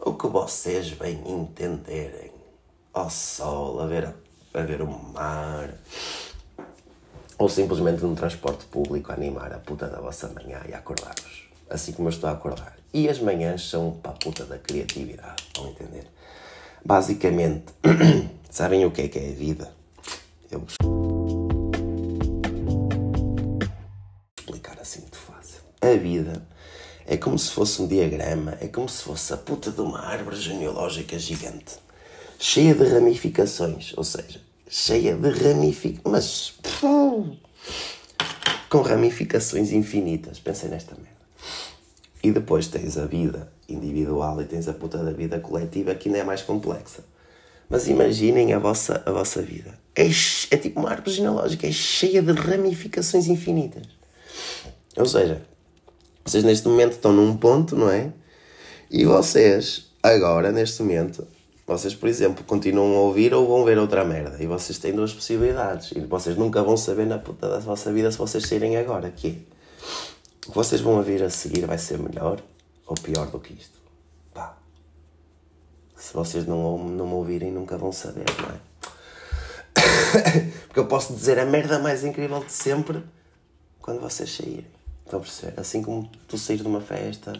O 0.00 0.14
que 0.14 0.26
vocês 0.26 0.92
bem 0.94 1.22
entenderem. 1.26 2.39
Ao 2.92 3.08
sol, 3.08 3.80
a 3.80 3.86
ver, 3.86 4.14
a, 4.52 4.60
ver 4.62 4.82
o 4.82 4.86
mar 4.86 5.70
ou 7.38 7.48
simplesmente 7.48 8.02
num 8.02 8.14
transporte 8.14 8.66
público 8.66 9.10
a 9.10 9.14
animar 9.14 9.52
a 9.52 9.58
puta 9.58 9.88
da 9.88 10.00
vossa 10.00 10.28
manhã 10.28 10.60
e 10.68 10.74
acordar-vos. 10.74 11.48
Assim 11.70 11.92
como 11.92 12.08
eu 12.08 12.10
estou 12.10 12.28
a 12.28 12.32
acordar. 12.32 12.76
E 12.92 13.08
as 13.08 13.20
manhãs 13.20 13.68
são 13.68 13.92
para 13.92 14.10
a 14.10 14.14
puta 14.14 14.44
da 14.44 14.58
criatividade, 14.58 15.44
vão 15.56 15.68
entender? 15.68 16.06
Basicamente, 16.84 17.72
sabem 18.50 18.84
o 18.84 18.90
que 18.90 19.02
é 19.02 19.08
que 19.08 19.18
é 19.18 19.28
a 19.28 19.32
vida? 19.32 19.72
Eu 20.50 20.58
vou 20.58 20.68
explicar 24.38 24.78
assim 24.80 25.00
muito 25.00 25.16
fácil. 25.16 25.60
A 25.80 25.96
vida 25.96 26.42
é 27.06 27.16
como 27.16 27.38
se 27.38 27.50
fosse 27.52 27.80
um 27.80 27.86
diagrama, 27.86 28.58
é 28.60 28.68
como 28.68 28.88
se 28.88 29.02
fosse 29.02 29.32
a 29.32 29.36
puta 29.36 29.70
de 29.70 29.80
uma 29.80 30.00
árvore 30.00 30.36
genealógica 30.36 31.18
gigante, 31.18 31.78
cheia 32.40 32.74
de 32.74 32.84
ramificações, 32.84 33.92
ou 33.96 34.02
seja, 34.02 34.40
cheia 34.66 35.14
de 35.14 35.28
ramificações. 35.28 36.00
Mas. 36.04 36.54
com 38.70 38.80
ramificações 38.82 39.72
infinitas. 39.72 40.40
Pensei 40.40 40.70
nesta 40.70 40.94
merda. 40.94 41.10
E 42.22 42.30
depois 42.32 42.66
tens 42.66 42.96
a 42.96 43.06
vida 43.06 43.52
individual 43.68 44.40
e 44.40 44.44
tens 44.44 44.68
a 44.68 44.72
puta 44.72 44.98
da 44.98 45.12
vida 45.12 45.38
coletiva 45.38 45.94
que 45.94 46.08
ainda 46.08 46.20
é 46.20 46.24
mais 46.24 46.42
complexa. 46.42 47.04
Mas 47.68 47.88
imaginem 47.88 48.52
a 48.52 48.58
vossa, 48.58 49.02
a 49.04 49.12
vossa 49.12 49.42
vida. 49.42 49.78
É, 49.94 50.06
é 50.06 50.56
tipo 50.56 50.80
uma 50.80 50.90
árvore 50.90 51.12
genealógica, 51.12 51.66
é 51.66 51.72
cheia 51.72 52.22
de 52.22 52.32
ramificações 52.32 53.26
infinitas. 53.26 53.84
Ou 54.96 55.06
seja, 55.06 55.42
vocês 56.24 56.42
neste 56.42 56.66
momento 56.66 56.92
estão 56.92 57.12
num 57.12 57.36
ponto, 57.36 57.76
não 57.76 57.90
é? 57.90 58.12
E 58.90 59.04
vocês, 59.04 59.90
agora, 60.02 60.50
neste 60.50 60.82
momento, 60.82 61.26
vocês, 61.70 61.94
por 61.94 62.08
exemplo, 62.08 62.42
continuam 62.42 62.96
a 62.96 63.00
ouvir 63.02 63.32
ou 63.32 63.46
vão 63.46 63.64
ver 63.64 63.78
outra 63.78 64.04
merda. 64.04 64.42
E 64.42 64.46
vocês 64.46 64.76
têm 64.76 64.92
duas 64.92 65.12
possibilidades. 65.12 65.92
E 65.92 66.00
vocês 66.00 66.36
nunca 66.36 66.64
vão 66.64 66.76
saber 66.76 67.06
na 67.06 67.16
puta 67.16 67.48
da 67.48 67.60
vossa 67.60 67.92
vida 67.92 68.10
se 68.10 68.18
vocês 68.18 68.44
saírem 68.44 68.76
agora. 68.76 69.08
Que 69.12 69.28
é, 69.28 70.48
o 70.48 70.50
que 70.50 70.56
vocês 70.56 70.80
vão 70.80 70.96
ouvir 70.96 71.22
a 71.22 71.30
seguir 71.30 71.64
vai 71.66 71.78
ser 71.78 72.00
melhor 72.00 72.42
ou 72.84 72.96
pior 72.96 73.28
do 73.28 73.38
que 73.38 73.54
isto. 73.54 73.78
Pá. 74.34 74.56
Se 75.94 76.12
vocês 76.12 76.44
não, 76.44 76.76
não 76.76 77.06
me 77.06 77.12
ouvirem, 77.12 77.52
nunca 77.52 77.78
vão 77.78 77.92
saber, 77.92 78.26
não 78.42 78.48
é? 78.50 78.60
Porque 80.66 80.80
eu 80.80 80.86
posso 80.86 81.14
dizer 81.14 81.38
a 81.38 81.46
merda 81.46 81.78
mais 81.78 82.02
incrível 82.02 82.42
de 82.42 82.50
sempre 82.50 83.00
quando 83.80 84.00
vocês 84.00 84.34
saírem. 84.34 84.66
Estão 85.04 85.20
a 85.20 85.22
perceber? 85.22 85.60
Assim 85.60 85.82
como 85.82 86.10
tu 86.26 86.36
sair 86.36 86.56
de 86.56 86.66
uma 86.66 86.80
festa. 86.80 87.32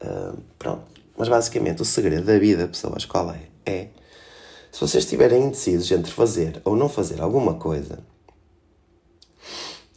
Uh, 0.00 0.38
pronto 0.56 0.99
mas 1.20 1.28
basicamente 1.28 1.82
o 1.82 1.84
segredo 1.84 2.24
da 2.24 2.38
vida, 2.38 2.66
pessoas, 2.66 3.04
qual 3.04 3.30
é? 3.30 3.42
É 3.66 3.88
se 4.72 4.80
vocês 4.80 5.04
estiverem 5.04 5.42
indecisos 5.44 5.90
entre 5.90 6.10
fazer 6.10 6.62
ou 6.64 6.74
não 6.74 6.88
fazer 6.88 7.20
alguma 7.20 7.56
coisa, 7.56 7.98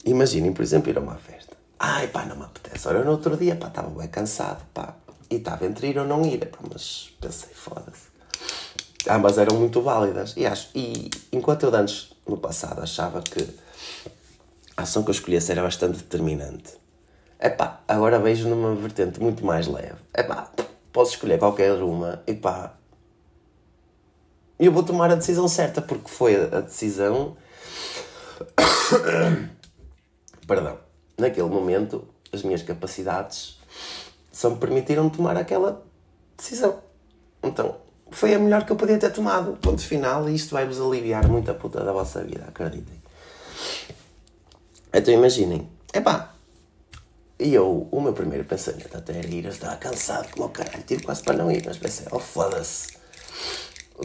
imaginem, 0.04 0.52
por 0.52 0.62
exemplo, 0.62 0.90
ir 0.90 0.98
a 0.98 1.00
uma 1.00 1.16
festa. 1.16 1.56
Ai 1.80 2.08
pá, 2.10 2.26
não 2.26 2.36
me 2.36 2.44
apetece. 2.44 2.90
Olha, 2.90 3.06
no 3.06 3.12
outro 3.12 3.38
dia, 3.38 3.56
pá, 3.56 3.70
estava 3.70 3.90
bem 3.90 4.10
cansado, 4.10 4.66
pá. 4.74 4.98
E 5.30 5.36
estava 5.36 5.66
entre 5.66 5.92
ir 5.92 5.98
ou 5.98 6.06
não 6.06 6.26
ir, 6.26 6.46
pá, 6.46 6.58
mas 6.70 7.14
pensei, 7.22 7.54
foda-se. 7.54 8.12
Ambas 9.10 9.38
eram 9.38 9.58
muito 9.58 9.82
válidas. 9.82 10.34
E, 10.36 10.46
acho, 10.46 10.72
e 10.76 11.10
enquanto 11.32 11.64
eu 11.64 11.74
antes, 11.74 12.12
no 12.28 12.36
passado, 12.36 12.82
achava 12.82 13.22
que 13.22 13.48
a 14.76 14.82
ação 14.82 15.04
que 15.04 15.10
eu 15.10 15.14
escolhesse 15.14 15.54
era 15.54 15.64
bastante 15.64 16.00
determinante, 16.00 16.74
é 17.40 17.50
pá, 17.50 17.82
agora 17.88 18.20
vejo 18.20 18.50
numa 18.50 18.76
vertente 18.76 19.22
muito 19.22 19.46
mais 19.46 19.68
leve. 19.68 19.96
É 20.14 20.22
pá, 20.22 20.52
posso 20.94 21.16
escolher 21.16 21.40
qualquer 21.40 21.74
uma 21.82 22.24
e 22.26 22.34
pá. 22.34 22.76
Eu 24.58 24.72
vou 24.72 24.84
tomar 24.84 25.12
a 25.12 25.16
decisão 25.16 25.48
certa 25.48 25.82
porque 25.82 26.08
foi 26.08 26.36
a 26.36 26.62
decisão. 26.62 27.36
Perdão. 30.48 30.78
Naquele 31.18 31.50
momento, 31.50 32.08
as 32.32 32.44
minhas 32.44 32.62
capacidades 32.62 33.60
só 34.32 34.50
me 34.50 34.58
permitiram 34.58 35.10
tomar 35.10 35.36
aquela 35.36 35.84
decisão. 36.38 36.80
Então, 37.42 37.78
foi 38.10 38.34
a 38.34 38.40
melhor 38.40 38.66
que 38.66 38.72
eu 38.72 38.76
podia 38.76 38.98
ter 38.98 39.12
tomado. 39.12 39.58
Ponto 39.58 39.82
final, 39.82 40.30
e 40.30 40.36
isto 40.36 40.54
vai-vos 40.54 40.80
aliviar 40.80 41.28
muito 41.28 41.50
a 41.52 41.54
puta 41.54 41.84
da 41.84 41.92
vossa 41.92 42.24
vida, 42.24 42.46
acreditem. 42.48 43.02
Então 44.94 45.14
imaginem, 45.14 45.68
é 45.92 46.00
pá, 46.00 46.33
e 47.44 47.54
eu, 47.54 47.90
o 47.92 48.00
meu 48.00 48.14
primeiro 48.14 48.46
pensamento 48.46 48.96
até 48.96 49.18
era 49.18 49.28
ir, 49.28 49.44
eu 49.44 49.52
estava 49.52 49.76
cansado 49.76 50.32
como 50.32 50.48
caralho, 50.48 50.82
tive 50.88 51.04
quase 51.04 51.22
para 51.22 51.36
não 51.36 51.52
ir, 51.52 51.62
mas 51.66 51.78
pensei, 51.78 52.08
oh 52.10 52.20
foda-se, 52.20 52.94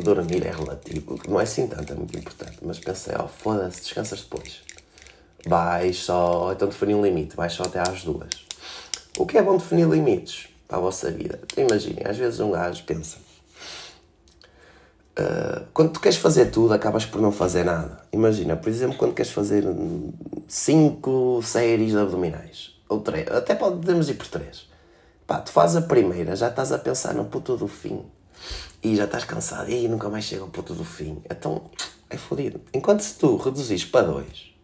dormir 0.02 0.44
é 0.44 0.50
relativo, 0.50 1.16
não 1.28 1.38
é 1.38 1.44
assim 1.44 1.68
tanto, 1.68 1.92
é 1.92 1.96
muito 1.96 2.18
importante, 2.18 2.58
mas 2.62 2.80
pensei, 2.80 3.14
oh 3.16 3.28
foda-se, 3.28 3.82
descansas 3.82 4.22
depois. 4.22 4.62
Vais 5.46 5.96
só, 5.98 6.52
então 6.52 6.66
definir 6.66 6.94
um 6.94 7.02
limite, 7.02 7.36
vais 7.36 7.52
só 7.52 7.62
até 7.62 7.78
às 7.78 8.02
duas. 8.02 8.44
O 9.16 9.24
que 9.24 9.38
é 9.38 9.42
bom 9.42 9.56
definir 9.56 9.88
limites 9.88 10.48
para 10.66 10.78
a 10.78 10.80
vossa 10.80 11.08
vida? 11.08 11.38
Então 11.44 11.64
imaginem, 11.64 12.04
às 12.04 12.16
vezes 12.16 12.40
um 12.40 12.50
gajo 12.50 12.82
pensa, 12.82 13.18
uh, 15.16 15.64
quando 15.72 15.92
tu 15.92 16.00
queres 16.00 16.18
fazer 16.18 16.46
tudo, 16.46 16.74
acabas 16.74 17.06
por 17.06 17.20
não 17.20 17.30
fazer 17.30 17.64
nada. 17.64 18.02
Imagina, 18.12 18.56
por 18.56 18.68
exemplo, 18.68 18.98
quando 18.98 19.14
queres 19.14 19.30
fazer 19.30 19.64
cinco 20.48 21.40
séries 21.40 21.92
de 21.92 21.98
abdominais 21.98 22.77
ou 22.88 23.00
três, 23.00 23.28
até 23.28 23.54
podemos 23.54 24.08
ir 24.08 24.14
por 24.14 24.26
três. 24.26 24.68
Pá, 25.26 25.40
tu 25.40 25.52
fazes 25.52 25.76
a 25.76 25.82
primeira, 25.82 26.34
já 26.34 26.48
estás 26.48 26.72
a 26.72 26.78
pensar 26.78 27.12
no 27.14 27.26
puto 27.26 27.56
do 27.56 27.68
fim. 27.68 28.02
E 28.82 28.96
já 28.96 29.04
estás 29.04 29.24
cansado, 29.24 29.70
e 29.70 29.86
nunca 29.88 30.08
mais 30.08 30.24
chega 30.24 30.42
ao 30.42 30.48
puto 30.48 30.74
do 30.74 30.84
fim. 30.84 31.22
Então, 31.28 31.62
é 32.08 32.16
fodido. 32.16 32.60
Enquanto 32.72 33.00
se 33.00 33.18
tu 33.18 33.36
reduzis 33.36 33.84
para 33.84 34.06
dois, 34.06 34.54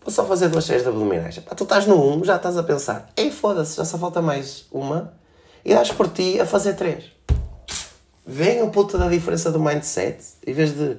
vou 0.00 0.12
só 0.12 0.24
fazer 0.24 0.48
duas 0.48 0.64
séries 0.64 0.84
de 0.84 0.88
abdominais. 0.88 1.38
Pá, 1.40 1.54
tu 1.54 1.64
estás 1.64 1.86
no 1.86 2.00
um, 2.00 2.24
já 2.24 2.36
estás 2.36 2.56
a 2.56 2.62
pensar, 2.62 3.10
ei, 3.16 3.30
foda-se, 3.30 3.76
já 3.76 3.84
só 3.84 3.98
falta 3.98 4.22
mais 4.22 4.66
uma, 4.70 5.14
e 5.64 5.74
dás 5.74 5.90
por 5.90 6.08
ti 6.08 6.38
a 6.38 6.46
fazer 6.46 6.74
três. 6.74 7.04
Vem 8.24 8.62
o 8.62 8.70
puto 8.70 8.98
da 8.98 9.08
diferença 9.08 9.50
do 9.50 9.58
mindset, 9.58 10.22
em 10.46 10.52
vez 10.52 10.72
de, 10.72 10.96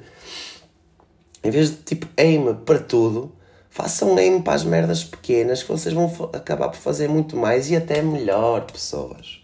em 1.44 1.50
vez 1.52 1.70
de 1.70 1.78
tipo 1.78 2.08
aim 2.18 2.54
para 2.66 2.80
tudo, 2.80 3.32
Façam 3.78 4.18
aim 4.18 4.42
para 4.42 4.56
as 4.56 4.64
merdas 4.64 5.04
pequenas 5.04 5.62
que 5.62 5.70
vocês 5.70 5.94
vão 5.94 6.12
acabar 6.34 6.70
por 6.70 6.80
fazer 6.80 7.08
muito 7.08 7.38
mais 7.38 7.70
e 7.70 7.76
até 7.76 8.02
melhor, 8.02 8.62
pessoas. 8.66 9.40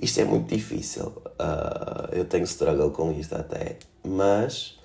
Isto 0.00 0.22
é 0.22 0.24
muito 0.24 0.48
difícil. 0.48 1.08
Uh, 1.38 2.08
eu 2.12 2.24
tenho 2.24 2.44
struggle 2.44 2.90
com 2.92 3.12
isto 3.12 3.34
até. 3.34 3.76
Mas 4.02 4.78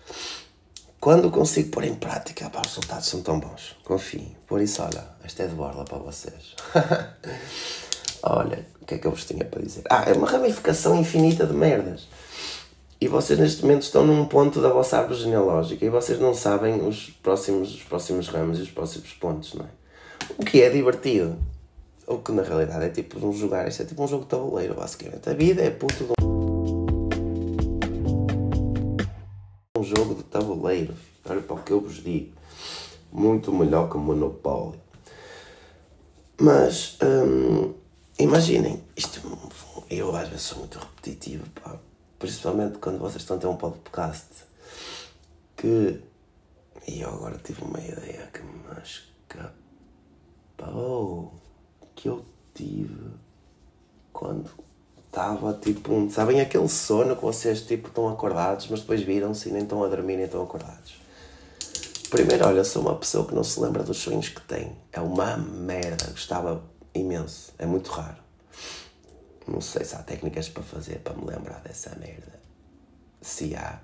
quando 0.99 1.31
consigo 1.31 1.69
pôr 1.69 1.85
em 1.85 1.95
prática, 1.95 2.49
pá, 2.49 2.59
os 2.59 2.75
resultados 2.75 3.07
são 3.07 3.21
tão 3.21 3.39
bons. 3.39 3.73
Confiem. 3.85 4.35
Por 4.45 4.61
isso, 4.61 4.81
olha, 4.81 5.05
esta 5.23 5.43
é 5.43 5.47
de 5.47 5.55
borla 5.55 5.85
para 5.85 5.99
vocês. 5.99 6.53
olha, 8.21 8.67
o 8.81 8.85
que 8.85 8.95
é 8.95 8.97
que 8.97 9.07
eu 9.07 9.11
vos 9.11 9.23
tinha 9.23 9.45
para 9.45 9.61
dizer? 9.61 9.83
Ah, 9.89 10.03
é 10.09 10.11
uma 10.11 10.29
ramificação 10.29 10.99
infinita 10.99 11.47
de 11.47 11.53
merdas. 11.53 12.05
E 13.03 13.07
vocês 13.09 13.37
neste 13.37 13.63
momento 13.63 13.81
estão 13.81 14.07
num 14.07 14.23
ponto 14.23 14.61
da 14.61 14.69
vossa 14.69 14.97
árvore 14.97 15.19
genealógica 15.19 15.85
e 15.85 15.89
vocês 15.89 16.17
não 16.21 16.33
sabem 16.33 16.87
os 16.87 17.09
próximos, 17.21 17.75
os 17.75 17.83
próximos 17.83 18.29
ramos 18.29 18.59
e 18.59 18.61
os 18.61 18.71
próximos 18.71 19.11
pontos, 19.15 19.55
não 19.55 19.65
é? 19.65 19.69
O 20.37 20.45
que 20.45 20.61
é 20.61 20.69
divertido. 20.69 21.35
O 22.07 22.19
que 22.19 22.31
na 22.31 22.43
realidade 22.43 22.85
é 22.85 22.89
tipo 22.89 23.19
um 23.27 23.33
jogar, 23.33 23.67
isto 23.67 23.81
é 23.81 23.85
tipo 23.85 24.01
um 24.01 24.07
jogo 24.07 24.23
de 24.23 24.29
tabuleiro, 24.29 24.75
basicamente. 24.75 25.29
A 25.29 25.33
vida 25.33 25.61
é 25.61 25.69
puto 25.69 26.05
de 26.05 26.13
um 29.77 29.83
jogo 29.83 30.15
de 30.15 30.23
tabuleiro. 30.23 30.95
Olha 31.25 31.41
para 31.41 31.55
o 31.57 31.61
que 31.61 31.73
eu 31.73 31.81
vos 31.81 32.01
digo. 32.01 32.31
Muito 33.11 33.51
melhor 33.51 33.89
que 33.89 33.97
o 33.97 33.99
Monopólio. 33.99 34.79
Mas 36.39 36.97
hum, 37.03 37.73
imaginem, 38.17 38.81
isto 38.95 39.21
eu 39.89 40.15
às 40.15 40.29
vezes 40.29 40.43
sou 40.43 40.59
muito 40.59 40.79
repetitivo, 40.79 41.43
pá 41.61 41.77
principalmente 42.23 42.77
quando 42.77 42.99
vocês 42.99 43.21
estão 43.21 43.35
a 43.35 43.39
ter 43.39 43.47
um 43.47 43.57
podcast, 43.57 44.45
que. 45.57 45.99
E 46.87 47.01
eu 47.01 47.09
agora 47.09 47.37
tive 47.43 47.61
uma 47.63 47.79
ideia 47.79 48.29
que 48.31 48.41
me 48.41 48.63
escapou. 50.57 51.33
Que 51.93 52.07
eu 52.07 52.23
tive 52.53 53.11
quando 54.13 54.49
estava 55.05 55.53
tipo 55.55 55.91
um. 55.93 56.09
Sabem 56.09 56.39
aquele 56.39 56.69
sono 56.69 57.17
que 57.17 57.21
vocês 57.21 57.61
tipo 57.63 57.89
estão 57.89 58.07
acordados, 58.07 58.69
mas 58.69 58.79
depois 58.79 59.01
viram-se 59.01 59.49
e 59.49 59.51
nem 59.51 59.63
estão 59.63 59.83
a 59.83 59.89
dormir 59.89 60.15
nem 60.15 60.23
estão 60.25 60.43
acordados. 60.43 60.95
Primeiro, 62.09 62.47
olha, 62.47 62.63
sou 62.63 62.83
uma 62.83 62.95
pessoa 62.95 63.27
que 63.27 63.35
não 63.35 63.43
se 63.43 63.59
lembra 63.59 63.83
dos 63.83 63.97
sonhos 63.97 64.29
que 64.29 64.39
tem. 64.41 64.77
É 64.93 65.01
uma 65.01 65.35
merda. 65.35 66.05
Gostava 66.11 66.63
imenso. 66.95 67.51
É 67.57 67.65
muito 67.65 67.91
raro. 67.91 68.22
Não 69.47 69.61
sei 69.61 69.83
se 69.83 69.95
há 69.95 69.99
técnicas 69.99 70.49
para 70.49 70.63
fazer 70.63 70.99
para 70.99 71.13
me 71.13 71.25
lembrar 71.25 71.59
dessa 71.61 71.95
merda. 71.99 72.39
Se 73.21 73.55
há, 73.55 73.79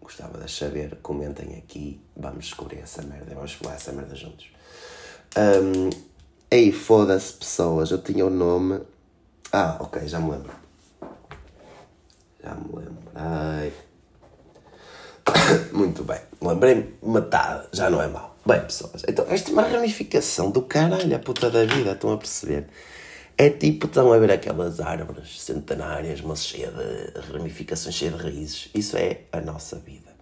gostava 0.00 0.38
de 0.38 0.50
saber. 0.50 0.98
Comentem 1.02 1.56
aqui. 1.56 2.00
Vamos 2.16 2.46
descobrir 2.46 2.80
essa 2.80 3.02
merda. 3.02 3.34
Vamos 3.34 3.52
falar 3.52 3.74
essa 3.74 3.92
merda 3.92 4.14
juntos. 4.14 4.50
Um, 5.36 5.90
ei, 6.50 6.72
foda-se, 6.72 7.32
pessoas. 7.34 7.90
Eu 7.90 8.02
tinha 8.02 8.26
o 8.26 8.30
nome. 8.30 8.80
Ah, 9.52 9.76
ok, 9.80 10.06
já 10.06 10.18
me 10.18 10.32
lembro. 10.32 10.52
Já 12.42 12.54
me 12.54 12.66
lembrei. 12.74 13.72
Muito 15.72 16.04
bem. 16.04 16.20
Lembrei-me 16.40 16.94
metade. 17.02 17.68
Já 17.72 17.88
não 17.88 18.02
é 18.02 18.08
mal. 18.08 18.36
Bem, 18.46 18.60
pessoas. 18.60 19.02
Então, 19.08 19.24
esta 19.28 19.50
é 19.50 19.52
uma 19.52 19.62
ramificação 19.62 20.50
do 20.50 20.62
caralho, 20.62 21.16
a 21.16 21.18
puta 21.18 21.50
da 21.50 21.64
vida. 21.64 21.92
Estão 21.92 22.12
a 22.12 22.18
perceber? 22.18 22.68
É 23.36 23.50
tipo, 23.50 23.86
estão 23.86 24.12
a 24.12 24.18
ver 24.18 24.30
aquelas 24.30 24.78
árvores 24.78 25.42
centenárias, 25.42 26.20
mas 26.20 26.46
cheia 26.46 26.70
de 26.70 27.32
ramificações, 27.32 27.94
cheia 27.94 28.12
de 28.12 28.22
raízes. 28.22 28.68
Isso 28.72 28.96
é 28.96 29.22
a 29.32 29.40
nossa 29.40 29.76
vida. 29.76 30.14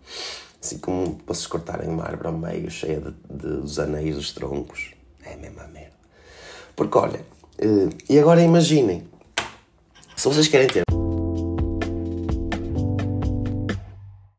Assim 0.62 0.78
como 0.78 1.20
vocês 1.26 1.46
cortarem 1.46 1.90
uma 1.90 2.04
árvore 2.04 2.28
ao 2.28 2.38
meio, 2.38 2.70
cheia 2.70 3.00
de, 3.00 3.10
de, 3.10 3.60
dos 3.60 3.78
anéis 3.78 4.16
dos 4.16 4.32
troncos. 4.32 4.92
É 5.26 5.34
a 5.34 5.36
mesma 5.36 5.64
merda. 5.68 5.92
Porque 6.74 6.96
olha, 6.96 7.20
eh, 7.58 7.90
e 8.08 8.18
agora 8.18 8.40
imaginem, 8.40 9.06
se 10.16 10.26
vocês 10.26 10.48
querem 10.48 10.68
ter 10.68 10.82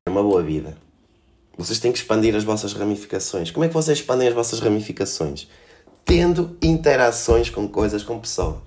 uma 0.09 0.23
boa 0.23 0.41
vida, 0.41 0.75
vocês 1.55 1.79
têm 1.79 1.91
que 1.91 1.99
expandir 1.99 2.35
as 2.35 2.43
vossas 2.43 2.73
ramificações. 2.73 3.51
Como 3.51 3.65
é 3.65 3.67
que 3.67 3.73
vocês 3.73 3.99
expandem 3.99 4.27
as 4.27 4.33
vossas 4.33 4.59
ramificações? 4.59 5.47
Tendo 6.05 6.57
interações 6.61 7.49
com 7.49 7.67
coisas, 7.67 8.03
com 8.03 8.19
pessoas. 8.19 8.57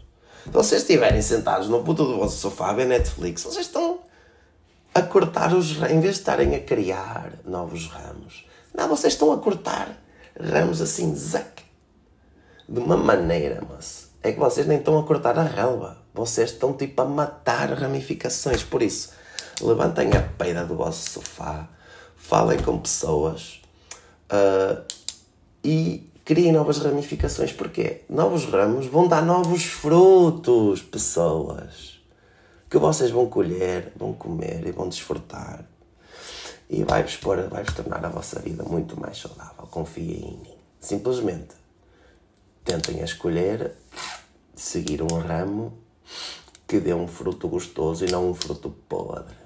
Se 0.44 0.50
vocês 0.50 0.82
estiverem 0.82 1.20
sentados 1.22 1.68
no 1.68 1.82
puto 1.82 2.04
do 2.04 2.16
vosso 2.16 2.38
sofá 2.38 2.70
a 2.70 2.72
ver 2.72 2.86
Netflix, 2.86 3.42
vocês 3.42 3.66
estão 3.66 4.00
a 4.94 5.02
cortar 5.02 5.52
os 5.52 5.72
em 5.90 6.00
vez 6.00 6.14
de 6.14 6.20
estarem 6.20 6.54
a 6.54 6.60
criar 6.60 7.32
novos 7.44 7.86
ramos, 7.88 8.46
não, 8.74 8.88
vocês 8.88 9.14
estão 9.14 9.32
a 9.32 9.38
cortar 9.38 9.88
ramos 10.38 10.80
assim, 10.80 11.14
zac, 11.14 11.62
de 12.68 12.78
uma 12.78 12.96
maneira, 12.96 13.62
mas 13.68 14.10
é 14.22 14.32
que 14.32 14.38
vocês 14.38 14.66
nem 14.66 14.78
estão 14.78 14.98
a 14.98 15.04
cortar 15.04 15.38
a 15.38 15.42
relva, 15.42 15.98
vocês 16.12 16.50
estão 16.50 16.72
tipo 16.72 17.00
a 17.00 17.04
matar 17.04 17.72
ramificações. 17.72 18.62
Por 18.62 18.82
isso, 18.82 19.12
levantem 19.60 20.10
a 20.16 20.22
peida 20.22 20.64
do 20.64 20.76
vosso 20.76 21.10
sofá, 21.10 21.68
falem 22.16 22.58
com 22.58 22.78
pessoas 22.78 23.62
uh, 24.30 24.82
e 25.64 26.05
criem 26.26 26.50
novas 26.50 26.78
ramificações. 26.78 27.52
Porquê? 27.52 28.02
Novos 28.10 28.44
ramos 28.46 28.86
vão 28.86 29.06
dar 29.06 29.24
novos 29.24 29.62
frutos, 29.62 30.82
pessoas, 30.82 32.00
que 32.68 32.76
vocês 32.76 33.12
vão 33.12 33.26
colher, 33.26 33.92
vão 33.96 34.12
comer 34.12 34.66
e 34.66 34.72
vão 34.72 34.88
desfrutar. 34.88 35.64
E 36.68 36.82
vai-vos 36.82 37.16
vai 37.48 37.64
tornar 37.64 38.04
a 38.04 38.08
vossa 38.08 38.40
vida 38.40 38.64
muito 38.64 39.00
mais 39.00 39.18
saudável. 39.18 39.68
Confiem 39.70 40.16
em 40.16 40.38
mim. 40.38 40.54
Simplesmente 40.80 41.54
tentem 42.64 43.00
escolher 43.02 43.72
seguir 44.56 45.02
um 45.02 45.18
ramo 45.18 45.78
que 46.66 46.80
dê 46.80 46.92
um 46.92 47.06
fruto 47.06 47.46
gostoso 47.46 48.04
e 48.04 48.10
não 48.10 48.28
um 48.28 48.34
fruto 48.34 48.68
podre. 48.88 49.36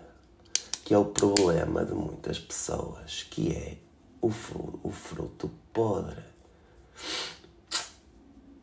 Que 0.82 0.94
é 0.94 0.98
o 0.98 1.04
problema 1.04 1.84
de 1.84 1.92
muitas 1.92 2.38
pessoas, 2.38 3.26
que 3.30 3.52
é 3.52 3.76
o, 4.22 4.28
o 4.82 4.90
fruto 4.90 5.50
podre 5.74 6.30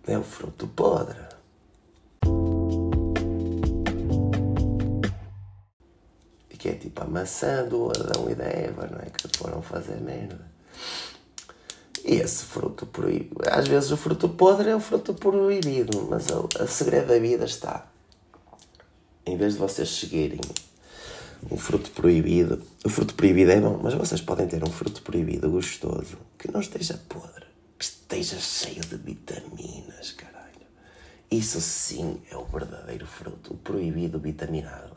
é 0.07 0.17
o 0.17 0.23
fruto 0.23 0.67
podre. 0.67 1.19
E 6.49 6.57
que 6.57 6.69
é 6.69 6.73
tipo 6.73 7.03
a 7.03 7.05
maçã 7.05 7.65
do 7.65 7.89
Adão 7.89 8.29
e 8.29 8.35
da 8.35 8.45
Eva, 8.45 8.87
não 8.87 8.99
é? 8.99 9.09
Que 9.09 9.37
foram 9.37 9.61
fazer 9.61 9.99
merda. 9.99 10.39
E 12.05 12.15
esse 12.15 12.45
fruto 12.45 12.85
proibido. 12.85 13.41
Às 13.51 13.67
vezes 13.67 13.91
o 13.91 13.97
fruto 13.97 14.29
podre 14.29 14.69
é 14.69 14.75
o 14.75 14.79
fruto 14.79 15.13
proibido, 15.13 16.07
mas 16.09 16.27
a 16.57 16.65
segredo 16.67 17.07
da 17.07 17.19
vida 17.19 17.43
está. 17.43 17.85
Em 19.25 19.35
vez 19.35 19.53
de 19.53 19.59
vocês 19.59 19.89
seguirem 19.89 20.39
um 21.51 21.57
fruto 21.57 21.91
proibido, 21.91 22.63
o 22.85 22.89
fruto 22.89 23.13
proibido 23.13 23.51
é 23.51 23.59
bom, 23.59 23.77
mas 23.83 23.93
vocês 23.93 24.21
podem 24.21 24.47
ter 24.47 24.63
um 24.63 24.71
fruto 24.71 25.01
proibido 25.01 25.49
gostoso 25.49 26.17
que 26.39 26.49
não 26.49 26.61
esteja 26.61 26.97
podre 27.09 27.46
que 27.77 27.85
esteja 27.85 28.37
cheio 28.39 28.81
de 28.81 28.97
vitaminas, 28.97 30.11
caralho. 30.11 30.37
Isso 31.29 31.59
sim 31.59 32.21
é 32.31 32.37
o 32.37 32.45
verdadeiro 32.45 33.05
fruto, 33.05 33.53
o 33.53 33.57
proibido 33.57 34.17
vitaminado. 34.19 34.91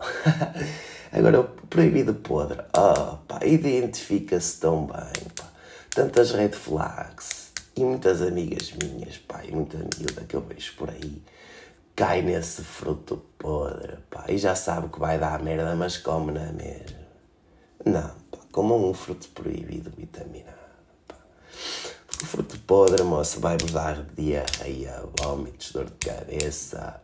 Agora, 1.13 1.41
o 1.41 1.45
proibido 1.45 2.15
podre, 2.15 2.61
oh, 2.73 3.17
pá, 3.27 3.45
identifica-se 3.45 4.61
tão 4.61 4.87
bem, 4.87 5.25
pá. 5.35 5.51
Tantas 5.91 6.31
red 6.31 6.53
flags 6.53 7.51
e 7.77 7.85
muitas 7.85 8.23
amigas 8.23 8.73
minhas, 8.73 9.19
pá, 9.19 9.45
e 9.45 9.51
muita 9.51 9.79
miúda 9.79 10.23
que 10.23 10.37
eu 10.37 10.41
vejo 10.41 10.75
por 10.77 10.89
aí, 10.89 11.23
cai 11.97 12.23
nesse 12.23 12.63
fruto 12.63 13.17
podre, 13.37 13.97
pá, 14.09 14.27
e 14.29 14.39
já 14.39 14.55
sabe 14.55 14.89
que 14.89 15.01
vai 15.01 15.19
dar 15.19 15.43
merda, 15.43 15.75
mas 15.75 15.97
come 15.97 16.31
na 16.31 16.53
mesma. 16.53 17.01
Não, 17.85 18.11
pá, 18.31 18.39
como 18.53 18.89
um 18.89 18.95
fruto 18.95 19.29
proibido 19.31 19.91
vitaminado. 19.97 20.61
O 22.00 22.00
fruto 22.27 22.59
podre, 22.61 23.03
moça, 23.03 23.41
vai-vos 23.41 23.73
dar 23.73 24.05
diarreia, 24.17 25.03
vômitos, 25.21 25.73
dor 25.73 25.87
de 25.87 26.07
cabeça. 26.07 27.01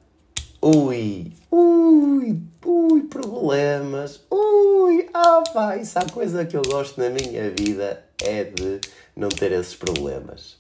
Ui, 0.63 1.33
ui, 1.51 2.43
ui, 2.65 3.03
problemas. 3.05 4.21
Ui, 4.31 5.09
ah 5.15 5.43
pá, 5.53 5.77
isso 5.77 5.99
há 5.99 6.05
coisa 6.05 6.45
que 6.45 6.57
eu 6.57 6.63
gosto 6.63 7.01
na 7.01 7.11
minha 7.11 7.51
vida 7.51 8.05
é 8.23 8.45
de 8.45 8.81
não 9.15 9.29
ter 9.29 9.53
esses 9.53 9.75
problemas. 9.75 10.57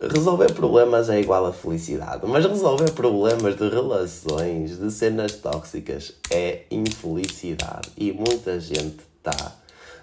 Resolver 0.00 0.52
problemas 0.54 1.10
é 1.10 1.20
igual 1.20 1.44
a 1.44 1.52
felicidade, 1.52 2.26
mas 2.26 2.46
resolver 2.46 2.90
problemas 2.92 3.56
de 3.56 3.68
relações, 3.68 4.78
de 4.78 4.90
cenas 4.90 5.32
tóxicas, 5.36 6.14
é 6.30 6.62
infelicidade. 6.70 7.90
E 7.98 8.10
muita 8.12 8.58
gente 8.58 9.00
está 9.18 9.56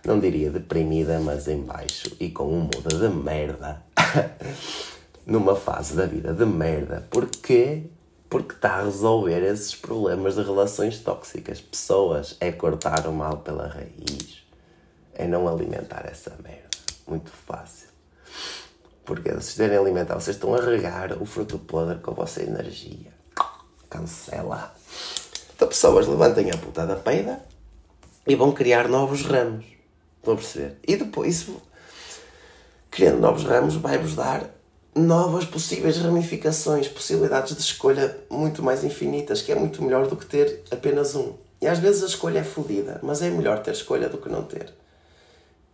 não 0.06 0.20
diria 0.20 0.50
deprimida, 0.50 1.20
mas 1.20 1.48
em 1.48 1.62
baixo 1.62 2.16
e 2.20 2.30
com 2.30 2.46
um 2.46 2.62
muda 2.62 2.96
de 2.96 3.10
merda. 3.10 3.82
Numa 5.26 5.56
fase 5.56 5.96
da 5.96 6.06
vida 6.06 6.34
de 6.34 6.46
merda. 6.46 7.06
Porquê? 7.10 7.84
Porque 8.30 8.54
está 8.54 8.76
a 8.76 8.84
resolver 8.84 9.44
esses 9.44 9.76
problemas 9.76 10.36
de 10.36 10.42
relações 10.42 11.00
tóxicas. 11.00 11.60
Pessoas 11.62 12.36
é 12.40 12.52
cortar 12.52 13.08
o 13.08 13.12
mal 13.12 13.38
pela 13.38 13.68
raiz. 13.68 14.46
É 15.14 15.28
não 15.28 15.48
alimentar 15.48 16.06
essa 16.06 16.34
merda. 16.44 16.70
Muito 17.08 17.32
fácil. 17.32 17.88
Porque 19.04 19.40
se 19.42 19.56
terem 19.56 19.78
alimentar, 19.78 20.16
vocês 20.16 20.36
estão 20.36 20.54
a 20.54 20.62
regar 20.62 21.22
o 21.22 21.26
fruto 21.26 21.58
podre 21.60 22.00
com 22.00 22.12
a 22.12 22.14
vossa 22.14 22.44
energia. 22.44 23.12
Cancela. 23.90 24.74
Então, 25.56 25.68
pessoas, 25.68 26.08
levantem 26.08 26.52
a 26.52 26.58
puta 26.58 26.86
da 26.86 26.96
peida 26.96 27.42
e 28.26 28.36
vão 28.36 28.52
criar 28.52 28.88
novos 28.88 29.24
ramos 29.24 29.77
Estão 30.28 30.34
a 30.34 30.38
perceber? 30.38 30.78
E 30.86 30.98
depois, 30.98 31.48
criando 32.92 33.20
novos 33.20 33.46
ramos, 33.46 33.76
vai-vos 33.76 34.14
dar 34.14 34.50
novas 34.94 35.46
possíveis 35.46 35.98
ramificações, 35.98 36.90
possibilidades 36.90 37.56
de 37.56 37.62
escolha 37.62 38.18
muito 38.30 38.62
mais 38.62 38.84
infinitas, 38.84 39.42
que 39.42 39.54
é 39.54 39.56
muito 39.56 39.82
melhor 39.82 40.06
do 40.08 40.18
que 40.18 40.26
ter 40.26 40.64
apenas 40.70 41.16
um. 41.16 41.34
E 41.62 41.68
às 41.68 41.80
vezes 41.80 42.04
a 42.04 42.08
escolha 42.08 42.40
é 42.40 42.44
fodida, 42.44 43.00
mas 43.02 43.22
é 43.22 43.30
melhor 43.30 43.60
ter 43.64 43.72
escolha 43.72 44.10
do 44.10 44.18
que 44.18 44.28
não 44.28 44.44
ter. 44.44 44.74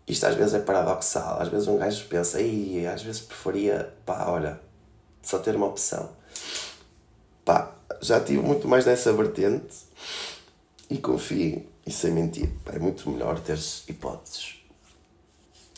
Isto 0.08 0.28
às 0.28 0.36
vezes 0.36 0.54
é 0.54 0.60
paradoxal, 0.60 1.42
às 1.42 1.48
vezes 1.48 1.68
um 1.68 1.78
gajo 1.78 2.06
pensa, 2.06 2.40
e 2.40 2.86
às 2.86 3.02
vezes 3.02 3.22
preferia, 3.22 3.92
pá, 4.06 4.28
olha, 4.28 4.60
só 5.24 5.40
ter 5.40 5.56
uma 5.56 5.66
opção. 5.66 6.12
Pá, 7.44 7.72
já 8.02 8.20
tive 8.20 8.44
muito 8.44 8.68
mais 8.68 8.86
dessa 8.86 9.12
vertente 9.14 9.78
e 10.92 11.00
confio, 11.00 11.66
e 11.86 11.92
sem 11.92 12.12
mentir, 12.12 12.50
pá, 12.64 12.74
é 12.74 12.80
muito 12.80 13.10
melhor 13.10 13.40
teres 13.40 13.84
hipóteses. 13.88 14.64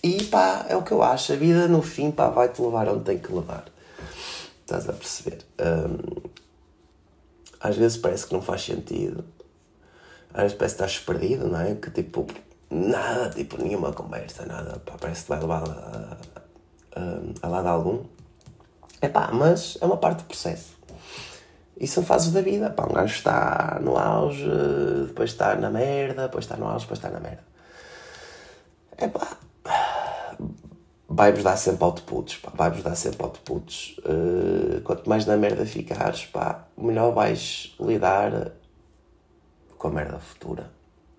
E 0.04 0.24
pá, 0.26 0.66
é 0.70 0.76
o 0.76 0.84
que 0.84 0.92
eu 0.92 1.02
acho. 1.02 1.34
A 1.34 1.36
vida 1.36 1.68
no 1.68 1.82
fim 1.82 2.12
vai-te 2.12 2.62
levar 2.62 2.88
onde 2.90 3.04
tem 3.04 3.18
que 3.18 3.34
levar. 3.34 3.66
Estás 4.62 4.88
a 4.88 4.94
perceber? 4.94 5.44
Um, 5.60 6.30
às 7.60 7.76
vezes 7.76 7.98
parece 7.98 8.28
que 8.28 8.34
não 8.34 8.42
faz 8.42 8.64
sentido. 8.64 9.26
Às 10.32 10.44
vezes 10.44 10.58
parece 10.58 10.76
que 10.76 10.84
estás 10.84 11.00
perdido, 11.00 11.48
não 11.48 11.60
é? 11.60 11.74
Que 11.74 11.90
tipo, 11.90 12.28
nada, 12.70 13.32
tipo, 13.32 13.60
nenhuma 13.60 13.92
conversa, 13.94 14.46
nada. 14.46 14.80
Pá, 14.80 14.96
parece 15.00 15.24
que 15.24 15.30
vai 15.30 15.40
levar 15.40 15.64
a, 15.68 16.18
a, 16.96 17.48
a 17.48 17.48
lado 17.48 17.68
algum. 17.68 18.04
É 19.02 19.10
pá, 19.10 19.32
mas 19.34 19.76
é 19.82 19.86
uma 19.86 19.98
parte 19.98 20.20
do 20.20 20.26
processo. 20.26 20.75
E 21.78 21.88
são 21.88 22.04
fases 22.04 22.32
da 22.32 22.42
vida. 22.42 22.70
Pá, 22.70 22.86
um 22.86 22.94
gajo 22.94 23.14
está 23.14 23.80
no 23.82 23.98
auge, 23.98 24.50
depois 25.08 25.32
está 25.32 25.56
na 25.56 25.70
merda, 25.70 26.24
depois 26.24 26.46
está 26.46 26.56
no 26.56 26.68
auge, 26.68 26.86
depois 26.86 27.00
está 27.00 27.10
na 27.10 27.20
merda. 27.20 27.44
É 28.98 29.08
pá, 29.08 29.38
vai-vos 31.08 31.44
dar 31.44 31.58
sempre 31.58 31.84
outputs, 31.84 32.38
pá, 32.38 32.52
vai-vos 32.56 32.82
dar 32.82 32.96
sempre 32.96 33.24
outputs. 33.24 33.98
Uh, 34.00 34.82
quanto 34.82 35.10
mais 35.10 35.26
na 35.26 35.36
merda 35.36 35.66
ficares, 35.66 36.26
pá, 36.26 36.66
melhor 36.78 37.14
vais 37.14 37.76
lidar 37.80 38.52
com 39.78 39.88
a 39.90 39.92
merda 39.92 40.20
futura. 40.20 40.72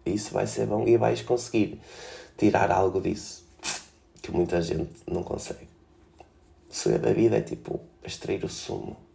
Isso 0.07 0.33
vai 0.33 0.47
ser 0.47 0.67
bom 0.67 0.87
e 0.87 0.97
vais 0.97 1.21
conseguir 1.21 1.81
tirar 2.37 2.71
algo 2.71 3.01
disso 3.01 3.45
que 4.23 4.33
muita 4.33 4.61
gente 4.63 5.03
não 5.07 5.23
consegue. 5.23 5.69
O 6.69 6.75
segredo 6.75 7.03
da 7.03 7.13
vida 7.13 7.37
é 7.37 7.41
tipo 7.41 7.81
extrair 8.05 8.45
o 8.45 8.49
sumo 8.49 9.06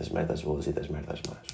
das 0.00 0.08
merdas 0.08 0.40
boas 0.40 0.66
e 0.66 0.72
das 0.72 0.88
merdas 0.88 1.20
más. 1.28 1.46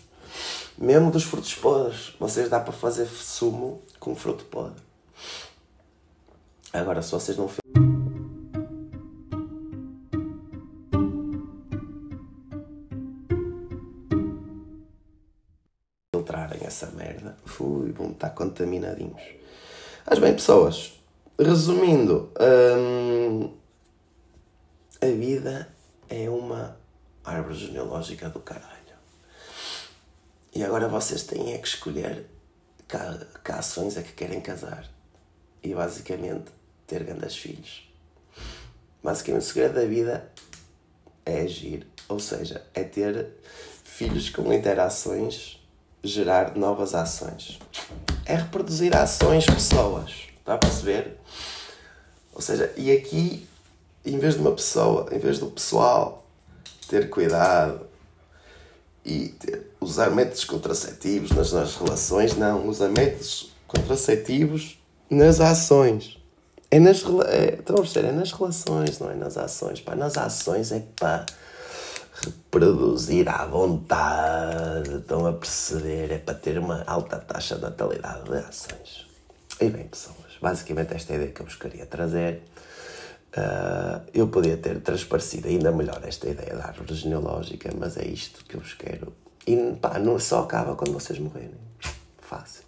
Mesmo 0.78 1.10
dos 1.10 1.24
frutos 1.24 1.52
podres, 1.56 2.14
vocês 2.20 2.48
dá 2.48 2.60
para 2.60 2.72
fazer 2.72 3.06
sumo 3.06 3.82
com 3.98 4.14
fruto 4.14 4.44
podre. 4.44 4.80
Agora, 6.72 7.02
se 7.02 7.10
vocês 7.10 7.36
não 7.36 7.50
filtrarem 16.14 16.60
essa 16.64 16.86
merda, 16.92 17.36
fui, 17.44 17.90
vão 17.90 18.12
estar 18.12 18.30
contaminadinhos. 18.30 19.22
Mas 20.08 20.20
bem, 20.20 20.34
pessoas, 20.34 20.92
resumindo, 21.36 22.30
hum, 22.78 23.50
a 25.00 25.06
vida 25.06 25.68
é 26.08 26.30
uma 26.30 26.75
árvore 27.26 27.58
genealógica 27.58 28.30
do 28.30 28.40
caralho. 28.40 28.76
E 30.54 30.64
agora 30.64 30.88
vocês 30.88 31.22
têm 31.24 31.52
é 31.52 31.58
que 31.58 31.68
escolher 31.68 32.24
que, 32.88 33.52
ações 33.52 33.96
é 33.96 34.02
que 34.02 34.12
querem 34.12 34.40
casar. 34.40 34.88
E 35.62 35.74
basicamente 35.74 36.46
ter 36.86 37.02
grandes 37.02 37.36
filhos. 37.36 37.90
Basicamente 39.02 39.42
o 39.42 39.46
segredo 39.46 39.74
da 39.74 39.84
vida 39.84 40.32
é 41.26 41.40
agir. 41.40 41.86
Ou 42.08 42.20
seja, 42.20 42.64
é 42.72 42.84
ter 42.84 43.28
filhos 43.84 44.30
com 44.30 44.52
interações, 44.52 45.60
gerar 46.02 46.56
novas 46.56 46.94
ações. 46.94 47.58
É 48.24 48.36
reproduzir 48.36 48.96
ações, 48.96 49.44
pessoas. 49.44 50.28
Está 50.38 50.54
a 50.54 50.58
perceber? 50.58 51.18
Ou 52.32 52.40
seja, 52.40 52.72
e 52.76 52.92
aqui, 52.92 53.46
em 54.04 54.18
vez 54.18 54.34
de 54.34 54.40
uma 54.40 54.52
pessoa, 54.52 55.08
em 55.12 55.18
vez 55.18 55.38
do 55.38 55.50
pessoal 55.50 56.25
ter 56.86 57.10
cuidado 57.10 57.86
e 59.04 59.28
ter, 59.28 59.70
usar 59.80 60.10
métodos 60.10 60.44
contraceptivos 60.44 61.30
nas, 61.30 61.52
nas 61.52 61.76
relações, 61.76 62.36
não, 62.36 62.68
usa 62.68 62.88
métodos 62.88 63.52
contraceptivos 63.66 64.78
nas 65.08 65.40
ações. 65.40 66.18
É 66.70 66.80
nas, 66.80 67.04
é, 67.28 67.54
estão 67.54 67.76
a 67.76 67.80
perceber? 67.80 68.08
É 68.08 68.12
nas 68.12 68.32
relações, 68.32 68.98
não 68.98 69.10
é 69.10 69.14
nas 69.14 69.36
ações. 69.36 69.80
Pá, 69.80 69.94
nas 69.94 70.16
ações 70.16 70.72
é 70.72 70.82
para 70.96 71.24
reproduzir 72.12 73.28
à 73.28 73.46
vontade, 73.46 74.96
estão 74.96 75.26
a 75.26 75.32
perceber? 75.32 76.10
É 76.10 76.18
para 76.18 76.34
ter 76.34 76.58
uma 76.58 76.82
alta 76.86 77.18
taxa 77.18 77.54
de 77.54 77.62
natalidade 77.62 78.24
de 78.24 78.38
ações. 78.38 79.06
E 79.60 79.68
bem, 79.68 79.86
pessoas, 79.86 80.16
basicamente 80.40 80.94
esta 80.94 81.12
é 81.12 81.14
a 81.14 81.18
ideia 81.18 81.32
que 81.32 81.40
eu 81.40 81.46
vos 81.46 81.56
queria 81.56 81.86
trazer. 81.86 82.42
Uh, 83.36 84.00
eu 84.14 84.28
podia 84.28 84.56
ter 84.56 84.80
transparecido 84.80 85.48
ainda 85.48 85.70
melhor 85.70 86.00
esta 86.04 86.26
ideia 86.26 86.56
da 86.56 86.68
árvore 86.68 86.94
genealógica, 86.94 87.70
mas 87.78 87.98
é 87.98 88.06
isto 88.06 88.42
que 88.46 88.56
eu 88.56 88.60
vos 88.60 88.72
quero. 88.72 89.12
E 89.46 89.56
pá, 89.80 89.98
não 89.98 90.18
só 90.18 90.42
acaba 90.42 90.74
quando 90.74 90.92
vocês 90.92 91.18
morrerem. 91.18 91.54
Fácil. 92.18 92.64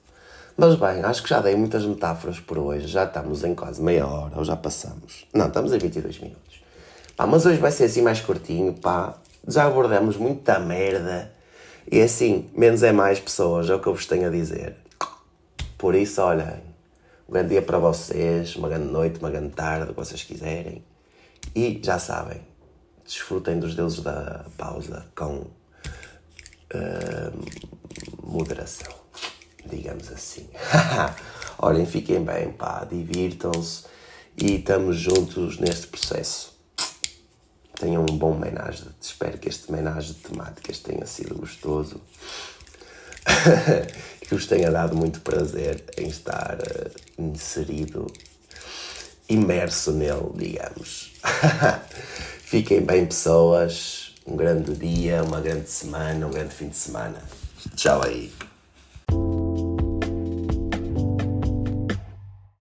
Mas 0.57 0.75
bem, 0.75 1.03
acho 1.05 1.23
que 1.23 1.29
já 1.31 1.41
dei 1.41 1.57
muitas 1.57 1.85
metáforas 1.87 2.39
por 2.39 2.59
hoje. 2.59 2.87
Já 2.87 3.05
estamos 3.05 3.45
em 3.45 3.55
quase 3.55 3.81
meia 3.81 4.07
hora, 4.07 4.37
ou 4.37 4.45
já 4.45 4.57
passamos. 4.57 5.27
Não, 5.33 5.47
estamos 5.47 5.73
a 5.73 5.79
22 5.79 6.19
minutos. 6.19 6.61
Pá, 7.17 7.27
mas 7.27 7.47
hoje 7.47 7.59
vai 7.59 7.71
ser 7.71 7.85
assim 7.85 8.03
mais 8.03 8.21
curtinho, 8.21 8.75
pá. 8.75 9.15
Já 9.47 9.65
abordamos 9.65 10.17
muita 10.17 10.59
merda. 10.59 11.33
E 11.91 12.03
assim, 12.03 12.51
menos 12.55 12.83
é 12.83 12.93
mais 12.93 13.19
pessoas, 13.19 13.71
é 13.71 13.75
o 13.75 13.81
que 13.81 13.87
eu 13.87 13.95
vos 13.95 14.05
tenho 14.05 14.27
a 14.27 14.31
dizer. 14.31 14.77
Por 15.79 15.95
isso, 15.95 16.21
olhem, 16.21 16.61
um 17.29 17.33
grande 17.33 17.51
dia 17.51 17.63
para 17.63 17.79
vocês, 17.79 18.57
uma 18.57 18.69
grande 18.69 18.91
noite, 18.91 19.19
uma 19.19 19.31
grande 19.31 19.51
tarde, 19.51 19.85
o 19.85 19.89
que 19.89 20.01
vocês 20.01 20.23
quiserem. 20.23 20.83
E 21.55 21.79
já 21.85 21.99
sabem, 21.99 22.41
desfrutem 23.05 23.61
dos 23.61 23.75
deuses 23.75 24.01
da 24.01 24.47
pausa 24.57 25.07
com 25.15 25.47
uh, 26.73 27.43
moderação, 28.23 28.95
digamos 29.67 30.11
assim. 30.11 30.49
Olhem, 31.59 31.85
fiquem 31.85 32.25
bem, 32.25 32.51
pá, 32.51 32.87
divirtam-se 32.91 33.85
e 34.37 34.55
estamos 34.55 34.97
juntos 34.97 35.59
neste 35.59 35.87
processo. 35.89 36.57
Tenham 37.79 38.03
um 38.03 38.17
bom 38.17 38.33
homenagem. 38.33 38.89
Espero 39.01 39.37
que 39.39 39.49
este 39.49 39.71
homenagem 39.71 40.15
de 40.15 40.21
temáticas 40.21 40.79
tenha 40.79 41.05
sido 41.07 41.35
gostoso. 41.35 42.01
que 44.29 44.35
vos 44.35 44.47
tenha 44.47 44.71
dado 44.71 44.95
muito 44.95 45.23
prazer 45.23 45.83
em 45.97 46.07
estar 46.07 46.59
uh, 46.59 47.23
inserido, 47.23 48.07
imerso 49.27 49.91
nele, 49.91 50.31
digamos. 50.35 51.15
Fiquem 52.45 52.83
bem, 52.83 53.07
pessoas. 53.07 54.15
Um 54.27 54.37
grande 54.37 54.75
dia, 54.75 55.23
uma 55.23 55.41
grande 55.41 55.71
semana, 55.71 56.27
um 56.27 56.31
grande 56.31 56.55
fim 56.55 56.69
de 56.69 56.77
semana. 56.77 57.23
Tchau 57.75 58.03
aí. 58.05 58.31